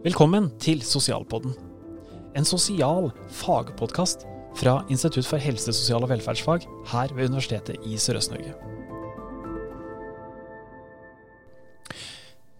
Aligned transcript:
Velkommen 0.00 0.46
til 0.56 0.78
Sosialpodden. 0.80 1.52
En 2.32 2.46
sosial 2.48 3.10
fagpodkast 3.36 4.22
fra 4.56 4.78
Institutt 4.88 5.26
for 5.28 5.36
helse, 5.36 5.74
sosial 5.76 6.06
og 6.06 6.08
velferdsfag 6.08 6.64
her 6.88 7.12
ved 7.12 7.28
Universitetet 7.28 7.84
i 7.84 7.98
Sørøst-Norge. 8.00 8.54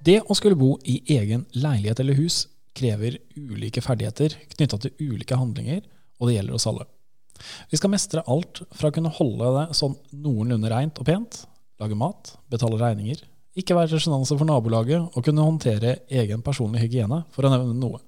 Det 0.04 0.18
å 0.20 0.36
skulle 0.36 0.60
bo 0.60 0.74
i 0.84 0.98
egen 1.16 1.46
leilighet 1.56 2.04
eller 2.04 2.20
hus 2.20 2.42
krever 2.76 3.16
ulike 3.32 3.80
ferdigheter 3.88 4.36
knytta 4.58 4.82
til 4.84 5.00
ulike 5.00 5.40
handlinger, 5.40 5.80
og 6.20 6.28
det 6.28 6.36
gjelder 6.36 6.60
oss 6.60 6.68
alle. 6.68 6.84
Vi 7.72 7.80
skal 7.80 7.96
mestre 7.96 8.26
alt 8.28 8.66
fra 8.68 8.92
å 8.92 8.98
kunne 8.98 9.16
holde 9.16 9.54
det 9.56 9.80
sånn 9.80 9.96
noenlunde 10.12 10.68
reint 10.68 11.00
og 11.00 11.08
pent, 11.08 11.46
lage 11.80 11.96
mat, 11.96 12.36
betale 12.52 12.76
regninger, 12.84 13.24
ikke 13.58 13.76
være 13.76 13.92
til 13.92 14.04
sjenanse 14.04 14.36
for 14.38 14.48
nabolaget 14.48 15.16
og 15.16 15.24
kunne 15.26 15.46
håndtere 15.46 15.96
egen 16.10 16.44
personlig 16.46 16.84
hygiene, 16.84 17.24
for 17.34 17.46
å 17.46 17.52
nevne 17.52 17.74
noe. 17.78 18.02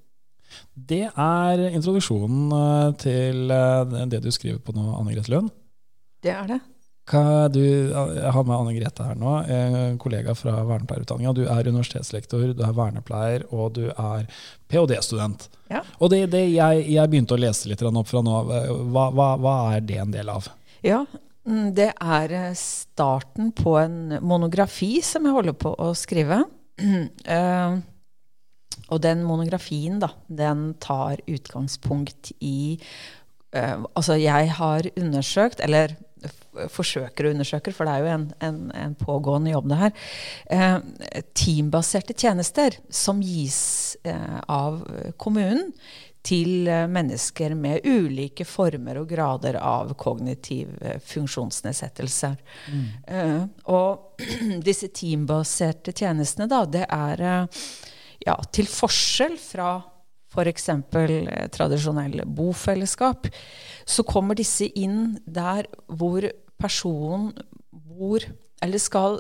Det 0.72 1.06
er 1.08 1.62
introduksjonen 1.72 2.52
eh, 2.56 2.90
til 3.00 3.50
eh, 3.50 3.96
det 4.12 4.22
du 4.24 4.30
skriver 4.34 4.60
på 4.62 4.74
nå, 4.76 4.84
Anne 4.98 5.16
Grete 5.16 5.32
Lønn. 5.32 5.50
Det 6.22 6.32
er 6.34 6.46
det. 6.54 6.60
Du, 7.52 7.58
jeg 7.58 8.30
har 8.30 8.44
med 8.46 8.54
Anne 8.54 8.72
Grete 8.76 9.04
her 9.04 9.16
nå, 9.18 9.32
en 9.50 9.96
kollega 10.00 10.36
fra 10.38 10.60
vernepleierutdanninga. 10.68 11.32
Du 11.34 11.42
er 11.50 11.66
universitetslektor, 11.66 12.52
du 12.54 12.62
er 12.62 12.76
vernepleier, 12.76 13.42
og 13.50 13.74
du 13.76 13.88
er 13.90 14.28
ph.d.-student. 14.70 15.48
Ja. 15.72 15.82
Og 15.98 16.12
det, 16.14 16.28
det 16.32 16.44
jeg, 16.52 16.86
jeg, 16.94 17.10
begynte 17.10 17.34
å 17.34 17.42
lese 17.42 17.68
litt 17.68 17.82
opp 17.82 18.08
fra 18.08 18.22
nå, 18.22 18.38
hva, 18.94 19.08
hva, 19.10 19.28
hva 19.42 19.56
er 19.74 19.82
det 19.88 19.98
en 19.98 20.14
del 20.14 20.30
av? 20.30 20.46
Ja, 20.86 21.02
det 21.44 21.90
er 21.98 22.34
eh, 22.36 22.52
starten 22.58 23.50
på 23.56 23.74
en 23.80 24.18
monografi 24.22 25.00
som 25.02 25.26
jeg 25.26 25.34
holder 25.34 25.56
på 25.58 25.74
å 25.74 25.90
skrive. 25.98 26.44
Uh, 26.82 27.80
og 28.92 29.02
den 29.02 29.24
monografien, 29.26 29.98
da, 30.02 30.12
den 30.28 30.72
tar 30.82 31.20
utgangspunkt 31.26 32.32
i 32.40 32.78
uh, 33.56 33.82
Altså, 33.94 34.16
jeg 34.22 34.54
har 34.58 34.88
undersøkt, 34.94 35.62
eller 35.64 35.96
forsøker 36.70 37.26
å 37.26 37.32
undersøke, 37.32 37.72
for 37.74 37.88
det 37.88 37.92
er 37.96 38.04
jo 38.04 38.12
en, 38.12 38.24
en, 38.44 38.58
en 38.76 38.94
pågående 39.00 39.54
jobb, 39.54 39.70
det 39.72 39.78
her. 39.80 41.22
Teambaserte 41.34 42.14
tjenester 42.14 42.76
som 42.92 43.22
gis 43.24 43.96
av 44.04 44.82
kommunen 45.18 45.72
til 46.26 46.68
eh, 46.70 46.86
mennesker 46.90 47.54
med 47.58 47.86
ulike 47.86 48.46
former 48.46 49.00
og 49.00 49.08
grader 49.10 49.58
av 49.58 49.92
kognitiv 49.98 50.76
eh, 50.80 51.00
funksjonsnedsettelser. 51.02 52.36
Mm. 52.70 52.84
Uh, 53.08 53.40
og 53.74 54.22
disse 54.68 54.92
teambaserte 54.94 55.94
tjenestene, 55.94 56.48
da, 56.50 56.62
det 56.66 56.84
er 56.86 57.24
uh, 57.26 57.64
ja, 58.22 58.36
til 58.54 58.70
forskjell 58.70 59.34
fra 59.42 59.74
f.eks. 60.32 60.70
For 60.94 61.16
uh, 61.26 61.48
tradisjonelle 61.52 62.26
bofellesskap, 62.26 63.26
så 63.84 64.06
kommer 64.06 64.38
disse 64.38 64.70
inn 64.78 65.18
der 65.26 65.66
hvor 65.90 66.28
personen 66.62 67.32
bor 67.72 68.22
eller 68.62 68.78
skal 68.78 69.18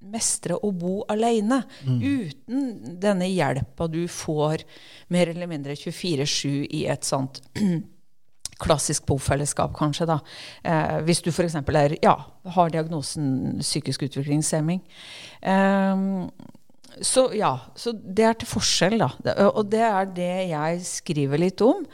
mestre 0.00 0.56
å 0.56 0.72
bo 0.72 1.00
alene. 1.12 1.62
Mm. 1.84 2.00
Uten 2.00 2.98
denne 3.02 3.28
hjelpa 3.28 3.88
du 3.90 4.02
får 4.10 4.64
mer 5.12 5.32
eller 5.32 5.50
mindre 5.50 5.76
24-7 5.78 6.66
i 6.66 6.84
et 6.90 7.06
sånt 7.06 7.42
klassisk 8.60 9.06
bofellesskap, 9.08 9.74
kanskje. 9.76 10.08
da. 10.10 10.20
Eh, 10.64 11.00
hvis 11.06 11.22
du 11.24 11.30
f.eks. 11.32 11.58
Ja, 12.02 12.16
har 12.56 12.72
diagnosen 12.72 13.60
psykisk 13.60 14.08
utviklingshemming. 14.08 14.82
Eh, 15.40 16.06
så 17.00 17.28
ja, 17.36 17.54
så 17.78 17.92
det 17.94 18.24
er 18.26 18.34
til 18.36 18.50
forskjell, 18.50 18.98
da. 19.00 19.10
Og 19.54 19.68
det 19.72 19.84
er 19.86 20.08
det 20.16 20.32
jeg 20.50 20.80
skriver 20.88 21.40
litt 21.40 21.62
om 21.64 21.84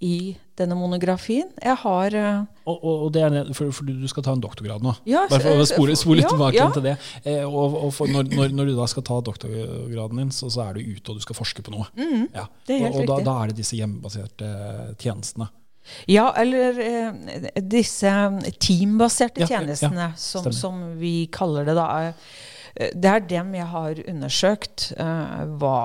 i 0.00 0.34
denne 0.56 0.76
monografien. 0.76 1.48
Jeg 1.60 1.76
har 1.82 2.14
og, 2.70 2.84
og, 2.84 3.04
og, 3.06 3.08
det 3.14 3.22
er 3.24 3.52
for, 3.56 3.70
for, 3.74 3.88
du 3.88 4.08
skal 4.10 4.24
ta 4.24 4.34
en 4.36 4.42
doktorgrad 4.42 4.84
nå? 4.84 4.94
Ja, 5.08 5.24
Bare 5.30 5.42
for 5.44 5.62
å 5.62 5.68
spole, 5.68 5.96
spole 5.98 6.20
litt 6.20 6.30
tilbake 6.30 6.58
ja. 6.58 6.68
til 6.74 6.84
det. 6.86 6.96
Eh, 7.24 7.42
og, 7.44 7.76
og 7.86 7.94
for, 7.96 8.10
når, 8.12 8.28
når, 8.32 8.54
når, 8.56 8.70
du 8.70 8.78
da 8.78 8.88
skal 8.90 9.04
ta 9.06 9.20
doktorgraden 9.26 10.22
din, 10.22 10.34
så, 10.34 10.50
så, 10.52 10.66
er 10.68 10.78
du 10.78 10.92
ute 10.96 11.12
og 11.12 11.20
du 11.20 11.24
skal 11.24 11.38
forske 11.38 11.64
på 11.66 11.74
noe. 11.74 11.88
Mm, 11.98 12.28
ja. 12.36 12.46
det 12.68 12.76
er 12.76 12.84
helt 12.86 13.00
og, 13.00 13.02
og 13.02 13.10
da, 13.12 13.18
da, 13.30 13.36
er 13.42 13.52
det 13.52 13.60
disse 13.62 13.80
hjemmebaserte 13.80 14.50
tjenestene. 15.00 15.50
Ja, 16.10 16.28
eller 16.38 16.80
eh, 16.84 17.54
disse 17.64 18.12
teambaserte 18.62 19.48
tjenestene, 19.48 20.12
som, 20.20 20.50
som, 20.54 20.82
vi 21.00 21.24
kaller 21.32 21.66
det 21.66 21.76
da. 21.78 21.88
Eh, 22.04 22.92
det 22.94 23.14
er 23.14 23.24
dem 23.32 23.54
jeg 23.56 23.70
har 23.72 24.04
undersøkt. 24.12 24.90
Eh, 25.00 25.40
hva, 25.60 25.78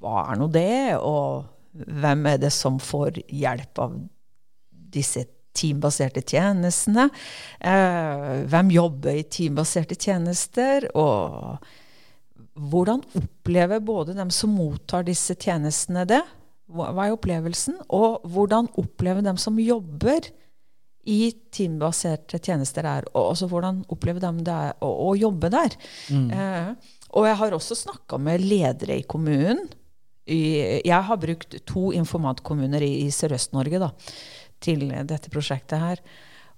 hva 0.00 0.26
er 0.28 0.40
nå 0.40 0.50
det? 0.52 1.00
og 1.00 1.48
hvem 1.72 2.26
er 2.26 2.40
det 2.42 2.50
som 2.54 2.80
får 2.82 3.22
hjelp 3.28 3.78
av 3.82 3.94
disse 4.70 5.24
teambaserte 5.56 6.22
tjenestene? 6.26 7.08
Eh, 7.60 8.42
hvem 8.50 8.72
jobber 8.74 9.20
i 9.20 9.26
teambaserte 9.30 9.98
tjenester? 9.98 10.88
Og 10.98 11.60
hvordan 12.70 13.04
opplever 13.18 13.80
både 13.80 14.16
dem 14.18 14.32
som 14.34 14.54
mottar 14.54 15.06
disse 15.06 15.36
tjenestene, 15.38 16.06
det? 16.08 16.22
Hva 16.70 16.92
er 17.06 17.16
opplevelsen? 17.16 17.80
Og 17.94 18.22
hvordan 18.30 18.70
opplever 18.78 19.24
dem 19.26 19.38
som 19.40 19.58
jobber 19.58 20.28
i 21.10 21.32
teambaserte 21.54 22.38
tjenester 22.38 22.86
der? 22.86 23.08
Og 23.14 23.32
også 23.32 23.50
hvordan 23.50 23.82
opplever 23.90 24.22
dem 24.22 24.42
det 24.46 24.54
er 24.54 24.78
å, 24.78 24.90
å 25.10 25.16
jobbe 25.18 25.50
der? 25.50 25.74
Mm. 26.10 26.30
Eh, 26.30 26.96
og 27.10 27.26
jeg 27.26 27.38
har 27.40 27.56
også 27.56 27.78
snakka 27.78 28.20
med 28.22 28.42
ledere 28.44 29.00
i 29.00 29.06
kommunen 29.08 29.66
jeg 30.26 31.02
har 31.06 31.18
brukt 31.18 31.56
to 31.66 31.90
informatkommuner 31.96 32.84
i, 32.86 32.90
i 33.06 33.10
Sørøst-Norge 33.14 33.90
til 34.62 34.90
dette 35.08 35.32
prosjektet 35.32 35.80
her. 35.80 36.02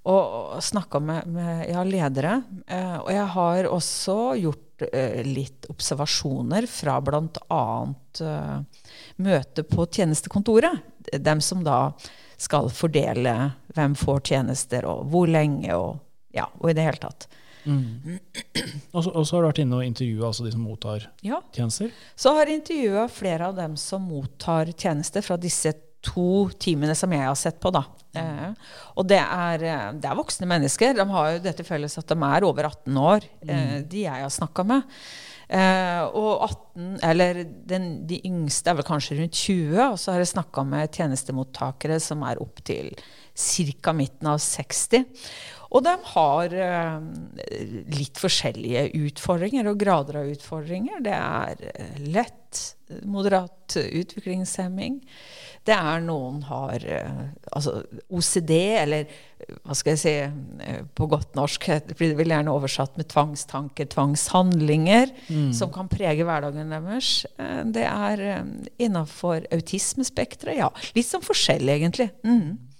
Og 0.02 0.58
snakka 0.62 0.98
med, 0.98 1.26
med 1.30 1.68
ja, 1.70 1.82
ledere. 1.86 2.40
Eh, 2.66 2.96
og 2.98 3.10
jeg 3.14 3.26
har 3.36 3.68
også 3.70 4.16
gjort 4.40 4.84
eh, 4.88 5.20
litt 5.22 5.68
observasjoner 5.70 6.66
fra 6.66 6.96
bl.a. 7.06 7.66
Eh, 8.26 8.88
møte 9.22 9.64
på 9.68 9.86
tjenestekontoret. 9.86 10.82
Dem 11.22 11.42
som 11.44 11.62
da 11.62 11.92
skal 12.34 12.66
fordele 12.74 13.52
hvem 13.76 13.94
får 13.94 14.24
tjenester, 14.32 14.88
og 14.90 15.06
hvor 15.12 15.30
lenge, 15.30 15.70
og, 15.78 16.02
ja, 16.34 16.48
og 16.58 16.72
i 16.72 16.74
det 16.74 16.88
hele 16.88 17.02
tatt. 17.04 17.28
Mm. 17.64 18.18
Og, 18.92 19.04
så, 19.04 19.36
har 19.36 19.44
du 19.44 19.48
vært 19.48 19.62
inne 19.62 19.78
og 19.78 19.86
intervjua 19.86 20.28
altså 20.30 20.46
de 20.46 20.52
som 20.54 20.66
mottar 20.66 21.06
ja. 21.24 21.40
tjenester? 21.54 21.92
Så 22.18 22.34
har 22.36 22.50
jeg 22.50 22.62
intervjua 22.62 23.06
flere 23.12 23.48
av 23.50 23.56
dem 23.58 23.78
som 23.80 24.04
mottar 24.08 24.72
tjenester 24.74 25.24
fra 25.24 25.38
disse 25.40 25.74
to 26.02 26.50
teamene 26.58 26.94
som 26.98 27.12
jeg 27.14 27.24
har 27.24 27.38
sett 27.38 27.60
på. 27.62 27.70
da. 27.74 27.84
Eh, 28.18 28.70
og 28.98 29.06
det 29.08 29.20
er, 29.22 29.62
eh, 29.64 29.90
det 29.96 30.08
er, 30.08 30.18
voksne 30.18 30.48
mennesker. 30.50 30.96
De 30.98 31.06
har 31.08 31.32
jo 31.32 31.44
dette 31.44 31.66
felles 31.66 31.98
at 31.98 32.08
de 32.10 32.18
er 32.18 32.48
over 32.48 32.68
18 32.68 32.98
år, 32.98 33.28
eh, 33.46 33.60
mm. 33.60 33.88
de 33.88 34.06
jeg 34.08 34.26
har 34.26 34.34
snakka 34.34 34.66
med. 34.66 34.82
Eh, 35.52 36.02
og 36.16 36.46
18, 36.48 36.98
eller 37.04 37.42
den, 37.44 38.06
de 38.08 38.20
yngste 38.24 38.72
er 38.72 38.78
vel 38.78 38.88
kanskje 38.88 39.18
rundt 39.20 39.36
20. 39.36 39.80
Og 39.90 39.98
så 40.00 40.14
har 40.14 40.22
jeg 40.22 40.32
snakka 40.32 40.64
med 40.64 40.92
tjenestemottakere 40.96 42.00
som 42.00 42.24
er 42.26 42.40
opptil 42.42 42.92
ca. 43.34 43.92
midten 43.96 44.28
av 44.28 44.38
60. 44.38 45.04
Og 45.72 45.80
de 45.86 45.92
har 46.12 46.52
uh, 46.52 47.04
litt 47.96 48.20
forskjellige 48.20 48.90
utfordringer 49.06 49.70
og 49.70 49.78
grader 49.80 50.20
av 50.20 50.32
utfordringer. 50.34 51.00
Det 51.04 51.14
er 51.16 51.62
uh, 51.64 52.00
lett, 52.12 52.64
moderat 53.08 53.78
utviklingshemming. 53.80 54.98
Det 55.64 55.72
er 55.72 56.02
noen 56.04 56.42
har 56.44 56.84
uh, 56.84 57.22
altså 57.56 57.78
OCD, 58.12 58.52
eller 58.82 59.14
hva 59.62 59.74
skal 59.78 59.96
jeg 59.96 60.02
si 60.02 60.82
på 60.94 61.06
godt 61.10 61.32
norsk 61.34 61.64
Det 61.88 61.96
blir 61.96 62.20
gjerne 62.20 62.52
oversatt 62.52 62.98
med 63.00 63.08
tvangstanker, 63.10 63.88
tvangshandlinger, 63.90 65.10
mm. 65.26 65.48
som 65.56 65.72
kan 65.74 65.88
prege 65.90 66.26
hverdagen 66.28 66.70
deres. 66.70 67.24
det 67.74 67.88
er 67.88 68.44
innafor 68.78 69.48
autismespekteret. 69.50 70.60
Ja, 70.60 70.68
litt 70.94 71.08
sånn 71.08 71.24
forskjellig, 71.26 71.80
egentlig. 71.80 72.12
Mm. 72.28 72.71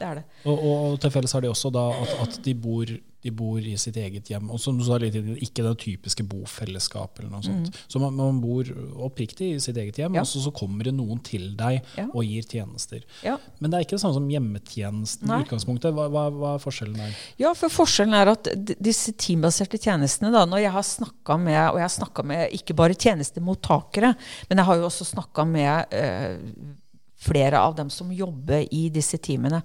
Det 0.00 0.08
er 0.08 0.20
det. 0.20 0.26
Og, 0.48 0.60
og 0.64 0.98
til 1.02 1.12
felles 1.12 1.36
har 1.36 1.44
de 1.44 1.52
også 1.52 1.70
da 1.74 1.84
at, 1.92 2.12
at 2.24 2.36
de, 2.44 2.54
bor, 2.56 2.88
de, 2.88 3.32
bor, 3.36 3.58
i 3.60 3.74
sitt 3.80 3.98
eget 4.00 4.30
hjem. 4.32 4.48
Og 4.54 4.60
som 4.62 4.78
du 4.78 4.84
sa 4.86 4.96
litt, 5.02 5.18
ikke 5.44 5.64
det 5.66 5.74
typiske 5.82 6.24
bofellesskapet. 6.24 7.20
eller 7.20 7.34
noe 7.34 7.44
sånt. 7.44 7.68
Mm. 7.68 7.82
Så 7.92 8.00
man, 8.00 8.16
man, 8.16 8.38
bor 8.40 8.70
oppriktig 9.04 9.50
i 9.52 9.60
sitt 9.60 9.76
eget 9.76 10.00
hjem, 10.00 10.16
ja. 10.16 10.24
og 10.24 10.30
så, 10.30 10.40
så, 10.40 10.54
kommer 10.56 10.88
det 10.88 10.94
noen 10.96 11.20
til 11.26 11.50
deg 11.58 11.82
ja. 12.00 12.06
og 12.08 12.24
gir 12.24 12.48
tjenester. 12.48 13.04
Ja. 13.26 13.36
Men 13.60 13.68
det 13.68 13.76
er 13.76 13.86
ikke 13.86 13.98
det 13.98 14.02
samme 14.06 14.16
som 14.16 14.32
hjemmetjenesten 14.32 15.34
i 15.36 15.40
utgangspunktet. 15.44 15.92
Hva, 15.96 16.08
hva, 16.12 16.24
hva, 16.32 16.56
er 16.56 16.64
forskjellen 16.64 16.96
der? 17.02 17.20
Ja, 17.42 17.52
for 17.58 17.76
forskjellen 17.76 18.16
er 18.16 18.32
at 18.32 18.52
disse 18.80 19.12
teambaserte 19.20 19.80
tjenestene, 19.80 20.32
da, 20.32 20.46
når 20.48 20.64
jeg 20.64 20.76
har 20.78 20.86
snakka 20.86 21.36
med 21.40 21.58
Og 21.60 21.76
jeg 21.78 21.84
har 21.84 21.92
snakka 21.92 22.22
med 22.26 22.54
ikke 22.56 22.74
bare 22.78 22.96
tjenestemottakere, 22.96 24.14
men 24.48 24.62
jeg 24.62 24.70
har 24.70 24.80
jo 24.80 24.88
også 24.88 25.06
snakka 25.12 25.44
med 25.48 25.92
øh, 26.00 26.78
flere 27.20 27.60
av 27.60 27.74
dem 27.76 27.90
som 27.92 28.12
jobber 28.12 28.64
i 28.74 28.86
disse 28.92 29.18
teamene. 29.22 29.60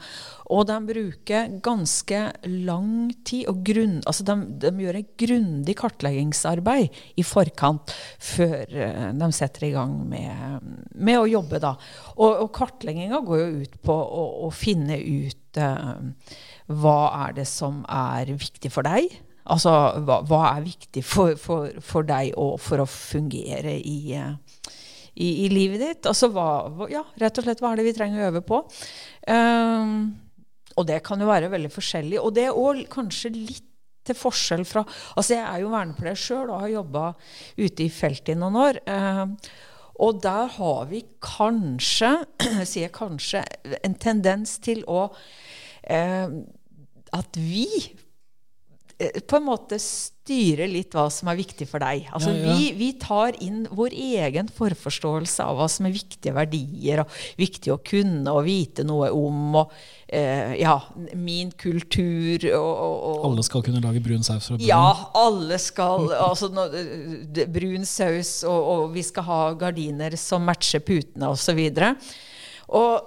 Og 0.52 0.66
de 0.70 0.76
bruker 0.90 1.54
ganske 1.64 2.20
lang 2.66 3.14
tid 3.26 3.48
og 3.52 3.62
grunn, 3.66 3.98
altså 4.06 4.26
de, 4.28 4.36
de 4.62 4.72
gjør 4.84 5.00
et 5.00 5.14
grundig 5.22 5.78
kartleggingsarbeid 5.80 7.00
i 7.18 7.26
forkant 7.26 7.94
før 8.22 8.76
uh, 8.76 9.10
de 9.16 9.30
setter 9.36 9.70
i 9.70 9.74
gang 9.76 9.96
med, 10.10 10.72
med 10.94 11.22
å 11.22 11.30
jobbe. 11.30 11.62
Da. 11.64 11.76
Og, 12.18 12.44
og 12.46 12.52
kartlegginga 12.56 13.24
går 13.26 13.42
jo 13.42 13.64
ut 13.64 13.80
på 13.86 13.96
å, 13.96 14.26
å 14.48 14.52
finne 14.54 15.00
ut 15.00 15.62
uh, 15.62 15.96
hva 16.68 17.00
er 17.26 17.40
det 17.40 17.48
som 17.50 17.84
er 17.90 18.36
viktig 18.36 18.74
for 18.74 18.88
deg. 18.88 19.10
Altså 19.46 19.72
hva, 20.06 20.24
hva 20.26 20.42
er 20.56 20.66
viktig 20.66 21.04
for, 21.06 21.36
for, 21.38 21.70
for, 21.86 22.06
deg 22.08 22.34
og 22.42 22.58
for 22.62 22.82
å 22.82 22.90
fungere 22.90 23.76
i 23.78 24.18
uh, 24.18 24.34
i, 25.16 25.30
i 25.46 25.50
livet 25.52 25.82
ditt. 25.82 26.10
Altså 26.10 26.30
hva, 26.34 26.48
ja, 26.92 27.04
rett 27.22 27.40
og 27.40 27.48
slett 27.48 27.64
hva 27.64 27.74
er 27.74 27.82
det 27.82 27.88
vi 27.88 27.96
trenger 27.98 28.24
å 28.24 28.30
øve 28.32 28.44
på? 28.46 28.62
Um, 29.32 29.96
og 30.76 30.88
det 30.90 31.00
kan 31.08 31.22
jo 31.22 31.30
være 31.30 31.52
veldig 31.54 31.72
forskjellig. 31.72 32.20
Og 32.20 32.36
det 32.36 32.50
er 32.50 32.60
òg 32.60 32.84
kanskje 32.92 33.32
litt 33.36 33.72
til 34.06 34.18
forskjell 34.18 34.62
fra 34.70 34.84
Altså 35.18 35.34
jeg 35.34 35.46
er 35.46 35.62
jo 35.64 35.72
vernepleier 35.72 36.20
sjøl 36.20 36.52
og 36.52 36.60
har 36.62 36.74
jobba 36.76 37.06
ute 37.58 37.88
i 37.88 37.90
feltet 37.90 38.36
i 38.36 38.38
noen 38.38 38.60
år. 38.62 38.82
Um, 38.86 39.34
og 40.06 40.20
der 40.24 40.52
har 40.58 40.88
vi 40.92 41.02
kanskje, 41.24 42.12
sier 42.72 42.92
kanskje, 42.94 43.46
en 43.82 43.96
tendens 43.96 44.58
til 44.64 44.84
å 44.92 45.08
um, 45.10 46.42
At 47.16 47.38
vi 47.40 47.70
på 48.96 49.36
en 49.36 49.44
måte 49.44 49.76
styre 49.82 50.70
litt 50.72 50.96
hva 50.96 51.10
som 51.12 51.28
er 51.28 51.36
viktig 51.36 51.66
for 51.68 51.84
deg. 51.84 52.06
Altså, 52.16 52.32
ja, 52.32 52.46
ja. 52.48 52.54
Vi, 52.56 52.68
vi, 52.80 52.88
tar 53.02 53.36
inn 53.44 53.66
vår 53.76 53.92
egen 53.92 54.48
forforståelse 54.56 55.44
av 55.44 55.60
hva 55.60 55.68
som 55.72 55.90
er 55.90 55.96
viktige 55.98 56.32
verdier, 56.36 57.02
og 57.04 57.18
viktig 57.40 57.74
å 57.74 57.80
kunne 57.84 58.32
og 58.32 58.46
vite 58.48 58.86
noe 58.88 59.10
om, 59.12 59.58
og 59.60 59.74
eh, 60.08 60.56
ja, 60.62 60.78
min 61.20 61.52
kultur 61.60 62.48
og, 62.54 62.72
og, 62.86 63.26
Alle 63.28 63.46
skal 63.48 63.66
kunne 63.68 63.84
lage 63.84 64.04
brun 64.06 64.24
saus 64.24 64.48
fra 64.48 64.56
brun? 64.56 64.68
Ja, 64.70 65.12
alle 65.20 65.60
skal. 65.60 66.08
altså 66.30 66.50
no, 66.56 66.70
Brun 67.52 67.84
saus, 67.90 68.38
og, 68.48 68.72
og, 68.72 68.86
vi 68.96 69.04
skal 69.04 69.28
ha 69.28 69.42
gardiner 69.60 70.16
som 70.20 70.48
matcher 70.48 70.84
putene, 70.88 71.34
osv. 71.36 71.60
Og 71.60 72.16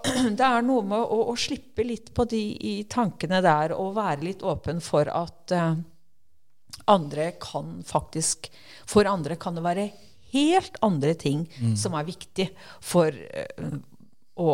det 0.38 0.48
er 0.48 0.66
noe 0.66 0.86
med 0.86 0.98
å, 0.98 1.20
å, 1.32 1.36
slippe 1.38 1.86
litt 1.86 2.12
på 2.14 2.26
de 2.30 2.42
tankene 2.90 3.40
der 3.44 3.74
og 3.76 3.96
være 3.98 4.26
litt 4.28 4.44
åpen 4.46 4.82
for 4.84 5.10
at 5.10 5.54
uh, 5.54 5.78
andre 6.88 7.32
kan 7.42 7.78
faktisk 7.86 8.50
For 8.88 9.08
andre 9.08 9.36
kan 9.36 9.58
det 9.58 9.64
være 9.66 9.90
helt 10.32 10.76
andre 10.84 11.14
ting 11.18 11.46
mm. 11.58 11.74
som 11.76 11.96
er 11.96 12.06
viktig 12.08 12.50
for 12.84 13.12
uh, 13.12 13.78
å 14.38 14.52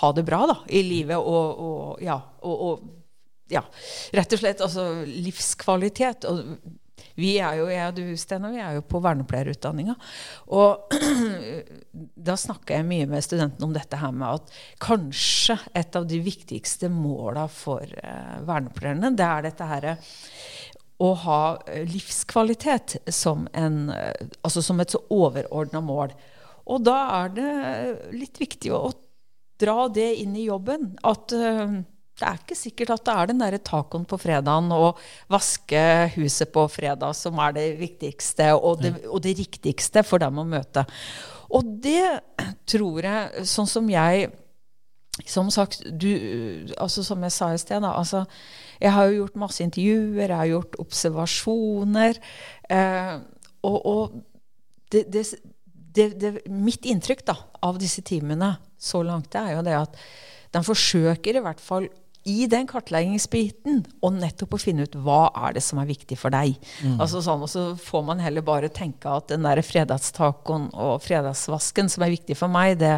ha 0.00 0.12
det 0.14 0.22
bra 0.22 0.44
da, 0.46 0.60
i 0.70 0.84
livet 0.86 1.18
og, 1.18 1.58
og 1.58 2.04
ja, 2.04 2.20
og, 2.46 2.60
og 2.68 2.84
ja, 3.50 3.64
rett 4.14 4.32
og 4.32 4.40
slett 4.40 4.62
altså 4.64 4.86
livskvalitet. 5.04 6.26
Og 6.30 6.54
vi 7.18 7.34
er 7.38 7.60
jo, 7.60 7.68
jeg 7.70 7.90
og 7.90 7.96
du, 7.98 8.02
Sten, 8.18 8.46
vi 8.52 8.62
er 8.62 8.78
jo 8.78 8.84
på 8.88 9.00
vernepleierutdanninga. 9.04 9.94
Og 10.56 10.94
da 12.28 12.36
snakker 12.40 12.78
jeg 12.78 12.88
mye 12.88 13.08
med 13.10 13.24
studentene 13.26 13.68
om 13.68 13.74
dette 13.76 14.00
her 14.00 14.14
med 14.14 14.40
at 14.40 14.54
kanskje 14.82 15.58
et 15.76 15.98
av 15.98 16.08
de 16.10 16.20
viktigste 16.24 16.90
måla 16.92 17.46
for 17.52 17.84
uh, 17.84 18.38
vernepleierne, 18.46 19.14
det 19.14 19.28
er 19.28 19.48
dette 19.48 19.70
herre 19.70 19.96
å 21.02 21.10
ha 21.24 21.40
livskvalitet 21.90 23.00
som, 23.10 23.48
en, 23.52 23.88
altså 24.46 24.62
som 24.62 24.78
et 24.80 24.94
så 24.94 25.00
overordna 25.12 25.82
mål. 25.82 26.14
Og 26.70 26.84
da 26.86 26.98
er 27.18 27.32
det 27.34 27.54
litt 28.14 28.38
viktig 28.40 28.70
å 28.72 28.92
dra 29.60 29.88
det 29.92 30.10
inn 30.22 30.36
i 30.38 30.46
jobben. 30.46 30.94
At 31.04 31.34
uh, 31.34 31.82
det 32.14 32.26
er 32.28 32.38
ikke 32.38 32.56
sikkert 32.56 32.92
at 32.94 33.06
det 33.08 33.14
er 33.14 33.30
den 33.30 33.40
derre 33.42 33.58
tacoen 33.58 34.04
på 34.06 34.18
fredagen 34.22 34.70
og 34.74 35.00
vaske 35.32 35.80
huset 36.14 36.52
på 36.54 36.66
fredag 36.70 37.16
som 37.18 37.40
er 37.42 37.56
det 37.56 37.64
viktigste 37.80 38.52
og 38.54 38.84
det, 38.84 38.92
og 39.08 39.18
det, 39.24 39.34
riktigste 39.40 40.04
for 40.06 40.22
dem 40.22 40.38
å 40.38 40.46
møte. 40.46 40.84
Og 41.50 41.66
det 41.82 42.20
tror 42.70 43.02
jeg, 43.02 43.46
sånn 43.50 43.70
som 43.70 43.90
jeg 43.90 44.30
Som 45.30 45.46
sagt, 45.54 45.84
du, 45.86 46.10
altså 46.74 47.04
som 47.06 47.22
jeg 47.22 47.30
sa 47.30 47.52
i 47.54 47.58
sted, 47.62 47.84
da, 47.84 47.92
altså, 47.94 48.24
jeg 48.82 48.90
har 48.90 49.04
jo 49.06 49.20
gjort 49.20 49.36
masse 49.38 49.62
intervjuer, 49.62 50.24
jeg 50.24 50.34
har 50.34 50.48
gjort 50.50 50.74
observasjoner. 50.82 52.18
Eh, 52.66 53.12
og, 53.62 53.76
og 53.86 54.16
det, 54.90 55.04
det, 55.94 56.32
mitt 56.50 56.82
inntrykk 56.90 57.22
da, 57.30 57.36
av 57.62 57.78
disse 57.78 58.02
timene 58.02 58.56
så 58.74 59.04
langt, 59.06 59.30
det 59.30 59.38
er 59.38 59.54
jo 59.54 59.62
det 59.68 59.76
at 59.84 60.02
de 60.50 60.64
forsøker 60.66 61.38
i 61.38 61.44
hvert 61.46 61.62
fall 61.62 61.86
i 62.24 62.46
den 62.48 62.66
kartleggingsbiten 62.68 63.82
og 64.04 64.16
nettopp 64.16 64.56
å 64.56 64.60
finne 64.60 64.86
ut 64.86 64.96
hva 65.04 65.28
er 65.44 65.56
det 65.56 65.62
som 65.64 65.80
er 65.82 65.88
viktig 65.90 66.16
for 66.16 66.32
deg. 66.32 66.56
Mm. 66.80 66.96
Altså 66.96 67.20
sånn, 67.24 67.44
og 67.44 67.50
så 67.52 67.64
får 67.80 68.06
man 68.08 68.22
heller 68.24 68.44
bare 68.44 68.70
tenke 68.72 69.12
at 69.12 69.28
den 69.32 69.44
der 69.44 69.60
fredagstacoen 69.64 70.70
og 70.72 71.02
fredagsvasken 71.04 71.92
som 71.92 72.06
er 72.06 72.14
viktig 72.14 72.38
for 72.40 72.52
meg, 72.52 72.78
det, 72.80 72.96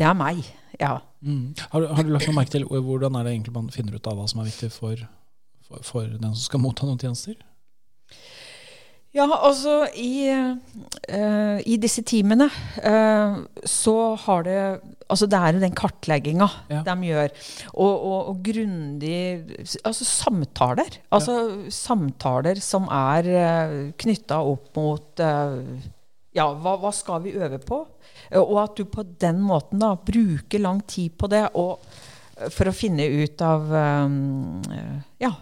det 0.00 0.08
er 0.08 0.18
meg. 0.18 0.42
Ja. 0.80 0.96
Mm. 1.22 1.54
Har, 1.70 1.86
har, 1.94 2.02
du 2.02 2.10
lagt 2.10 2.26
noe 2.30 2.38
merke 2.40 2.56
til 2.56 2.66
hvordan 2.66 3.18
er 3.20 3.28
det 3.28 3.36
egentlig 3.36 3.54
man 3.54 3.70
finner 3.74 3.98
ut 3.98 4.10
av 4.10 4.18
hva 4.18 4.26
som 4.30 4.42
er 4.42 4.50
viktig 4.50 4.72
for, 4.74 5.06
for, 5.68 5.86
for 5.86 6.10
den 6.10 6.32
som 6.32 6.42
skal 6.42 6.64
motta 6.64 6.88
noen 6.88 6.98
tjenester? 7.00 7.38
Ja, 9.10 9.24
altså 9.26 9.88
i, 9.98 10.30
uh, 10.30 11.58
i 11.66 11.76
disse 11.82 12.02
teamene 12.06 12.46
uh, 12.46 13.40
så 13.66 13.96
har 14.26 14.46
det 14.46 14.58
Altså 15.10 15.26
det 15.26 15.38
er 15.42 15.56
jo 15.56 15.62
den 15.64 15.72
kartlegginga 15.74 16.46
ja. 16.70 16.84
de 16.86 17.08
gjør. 17.08 17.32
Og, 17.72 17.88
og, 17.90 18.28
og 18.30 18.36
grundig 18.46 19.16
Altså 19.82 20.06
samtaler. 20.06 21.00
Altså 21.10 21.34
ja. 21.34 21.72
samtaler 21.74 22.60
som 22.62 22.86
er 22.86 23.26
uh, 23.26 23.40
eh, 23.40 23.74
knytta 23.98 24.38
opp 24.46 24.70
mot 24.78 25.24
Ja, 26.30 26.46
hva, 26.46 26.76
hva, 26.78 26.94
skal 26.94 27.24
vi 27.26 27.34
øve 27.34 27.58
på? 27.58 27.82
og 28.38 28.56
at 28.62 28.78
du 28.78 28.84
på 28.86 29.02
den 29.18 29.40
måten 29.42 29.80
da 29.82 29.96
bruker 29.98 30.62
lang 30.62 30.78
tid 30.86 31.16
på 31.18 31.26
det 31.26 31.40
og, 31.58 31.82
for 32.54 32.70
å 32.70 32.74
finne 32.76 33.08
ut 33.10 33.42
av 33.42 33.66
um, 34.06 34.60
Ja, 35.18 35.32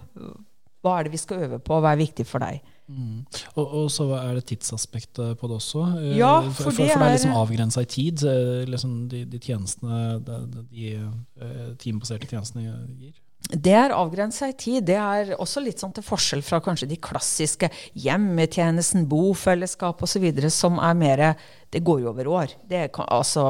hva 0.81 0.95
er 0.97 1.05
det 1.05 1.13
vi 1.13 1.21
skal 1.21 1.45
øve 1.45 1.59
på, 1.61 1.77
hva 1.77 1.93
er 1.93 2.01
viktig 2.01 2.25
for 2.25 2.41
deg? 2.41 2.65
Mm. 2.89 3.25
Og, 3.55 3.65
og, 3.67 3.87
så 3.93 4.09
er 4.17 4.39
det 4.39 4.47
tidsaspektet 4.49 5.37
på 5.39 5.49
det 5.51 5.57
også. 5.61 5.85
Eh, 6.01 6.17
ja, 6.17 6.41
for, 6.49 6.71
for, 6.71 6.71
det, 6.73 6.91
for 6.95 7.03
det 7.03 7.09
er 7.09 7.17
liksom 7.19 7.37
avgrensa 7.37 7.85
i 7.85 7.89
tid, 7.93 8.27
liksom 8.73 8.99
de, 9.13 9.25
de, 9.29 9.41
tjenestene 9.45 10.03
de, 10.25 10.43
de 10.73 10.93
eh, 10.97 11.73
teambaserte 11.83 12.31
tjenestene 12.31 12.71
gir. 12.97 13.17
Det 13.49 13.73
er 13.73 13.95
avgrensa 13.97 14.49
i 14.51 14.55
tid. 14.59 14.83
Det 14.89 14.97
er 14.99 15.31
også 15.39 15.63
litt 15.63 15.81
sånn 15.81 15.93
til 15.97 16.05
forskjell 16.05 16.43
fra 16.45 16.59
kanskje 16.65 16.89
de 16.91 16.99
klassiske 17.01 17.71
hjemmetjenesten, 17.97 19.07
bofellesskap 19.09 20.03
osv., 20.05 20.27
som 20.53 20.81
er 20.83 20.97
mer 20.99 21.23
Det 21.71 21.85
går 21.85 22.01
jo 22.03 22.11
over 22.11 22.29
år. 22.29 22.57
Det 22.69 22.77
er 22.77 22.91
altså 23.09 23.45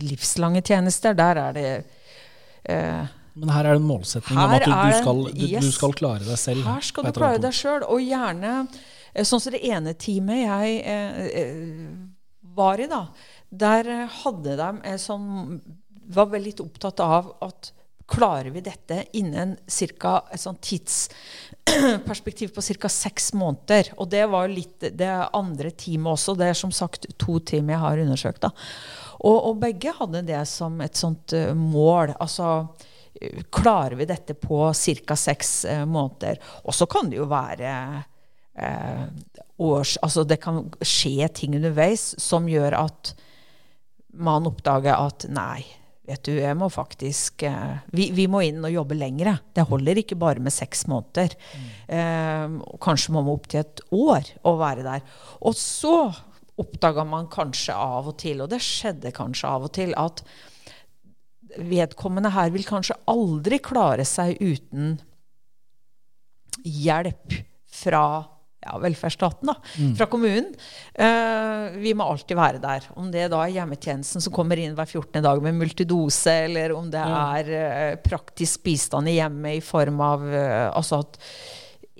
livslange 0.00 0.62
tjenester. 0.62 1.14
Der 1.16 1.36
er 1.36 1.52
det 1.56 1.68
eh, 2.64 3.08
men 3.40 3.52
her 3.54 3.64
er 3.64 3.76
det 3.76 3.80
en 3.80 3.88
målsetning 3.88 4.36
om 4.36 4.52
at 4.52 4.66
du, 4.66 4.70
du, 4.70 4.92
skal, 4.98 5.20
du, 5.32 5.44
yes, 5.46 5.64
du, 5.64 5.72
skal, 5.72 5.94
klare 5.96 6.24
deg 6.26 6.38
selv. 6.40 6.66
Her 6.68 6.84
skal 6.84 7.06
du 7.06 7.12
klare 7.16 7.40
deg 7.40 7.54
sjøl. 7.56 7.82
Og 7.88 8.02
gjerne 8.04 8.52
eh, 8.66 9.24
sånn 9.24 9.40
som 9.40 9.54
det 9.54 9.62
ene 9.70 9.94
teamet 9.96 10.44
jeg 10.44 10.80
eh, 10.84 11.10
eh 11.42 11.90
var 12.60 12.80
i, 12.82 12.86
da. 12.90 13.06
Der 13.48 13.86
hadde 14.22 14.56
de 14.58 14.70
en 14.90 14.98
sånn 14.98 15.60
Var 16.10 16.26
veldig 16.32 16.60
opptatt 16.64 17.00
av 17.04 17.28
at 17.46 17.70
klarer 18.10 18.50
vi 18.50 18.60
dette 18.66 19.04
innen 19.14 19.52
cirka 19.70 20.16
et 20.34 20.42
sånn 20.42 20.58
tidsperspektiv 20.58 22.50
på 22.56 22.62
ca. 22.82 22.88
seks 22.90 23.32
måneder. 23.38 23.92
Og 24.02 24.10
det 24.10 24.26
var 24.32 24.50
litt 24.50 24.80
det 24.98 25.28
andre 25.30 25.70
teamet 25.70 26.12
også. 26.16 26.34
Det 26.34 26.48
er 26.50 26.58
som 26.58 26.72
sagt 26.74 27.06
to 27.22 27.38
team 27.38 27.70
jeg 27.70 27.78
har 27.78 28.02
undersøkt. 28.02 28.42
da. 28.42 28.50
Og, 29.20 29.38
og 29.52 29.62
begge 29.62 29.94
hadde 29.94 30.26
det 30.26 30.42
som 30.50 30.80
et 30.82 30.96
sånt 30.98 31.32
mål. 31.54 32.18
altså 32.18 32.66
klarer 33.52 33.96
vi 33.98 34.06
dette 34.08 34.34
på 34.34 34.72
ca. 34.74 35.16
seks 35.16 35.64
eh, 35.64 35.84
måneder. 35.86 36.38
Og 36.64 36.74
så 36.74 36.86
kan 36.90 37.10
det 37.10 37.20
jo 37.20 37.28
være 37.30 37.72
eh, 38.54 39.04
års 39.60 39.96
Altså 40.02 40.24
det 40.24 40.40
kan 40.40 40.62
skje 40.80 41.28
ting 41.34 41.58
underveis 41.58 42.14
som 42.20 42.48
gjør 42.48 42.78
at 42.80 43.12
man 44.10 44.48
oppdager 44.48 44.96
at 44.96 45.26
nei, 45.30 45.62
vet 46.08 46.22
du, 46.26 46.32
jeg 46.40 46.56
må 46.58 46.70
faktisk 46.72 47.44
eh, 47.46 47.82
vi, 47.94 48.10
vi, 48.16 48.26
må 48.30 48.42
inn 48.46 48.64
og 48.64 48.72
jobbe 48.72 48.98
lengre. 48.98 49.36
Det 49.54 49.68
holder 49.68 50.00
ikke 50.02 50.18
bare 50.18 50.42
med 50.42 50.54
seks 50.54 50.86
måneder. 50.90 51.36
Mm. 51.36 51.68
Eh, 51.98 52.74
kanskje 52.82 53.14
må 53.14 53.22
man 53.22 53.36
opp 53.36 53.50
til 53.50 53.62
et 53.62 53.84
år 53.94 54.34
å 54.42 54.56
være 54.60 54.86
der. 54.86 55.06
Og 55.46 55.56
så 55.58 55.96
oppdaga 56.60 57.06
man 57.08 57.30
kanskje 57.32 57.76
av 57.76 58.10
og 58.10 58.18
til, 58.20 58.42
og 58.42 58.50
det 58.52 58.60
skjedde 58.64 59.14
kanskje 59.16 59.48
av 59.48 59.68
og 59.68 59.74
til, 59.76 59.94
at 59.96 60.24
vedkommende 61.58 62.32
her 62.34 62.50
vil 62.54 62.66
kanskje 62.66 62.98
aldri 63.10 63.58
klare 63.62 64.06
seg 64.08 64.38
uten 64.40 64.98
hjelp 66.64 67.40
fra 67.70 68.04
ja, 68.60 68.74
velferdsstaten, 68.78 69.48
da, 69.48 69.54
fra 69.96 70.06
kommunen. 70.10 70.50
Uh, 70.92 71.78
vi 71.80 71.94
må 71.96 72.04
alltid 72.04 72.36
være 72.36 72.60
der. 72.60 72.90
Om 72.98 73.08
det 73.12 73.30
da 73.32 73.40
er 73.44 73.54
hjemmetjenesten 73.54 74.20
som 74.20 74.34
kommer 74.36 74.60
inn 74.60 74.74
hver 74.76 74.88
14. 74.88 75.22
dag 75.24 75.40
med 75.44 75.56
multidose, 75.56 76.34
eller 76.44 76.74
om 76.76 76.90
det 76.92 77.00
er 77.00 77.48
uh, 77.54 77.94
praktisk 78.04 78.66
bistand 78.66 79.08
i 79.08 79.16
hjemmet 79.16 79.62
i 79.62 79.64
form 79.64 80.02
av 80.04 80.28
uh, 80.28 80.68
altså 80.76 81.00
at 81.06 81.18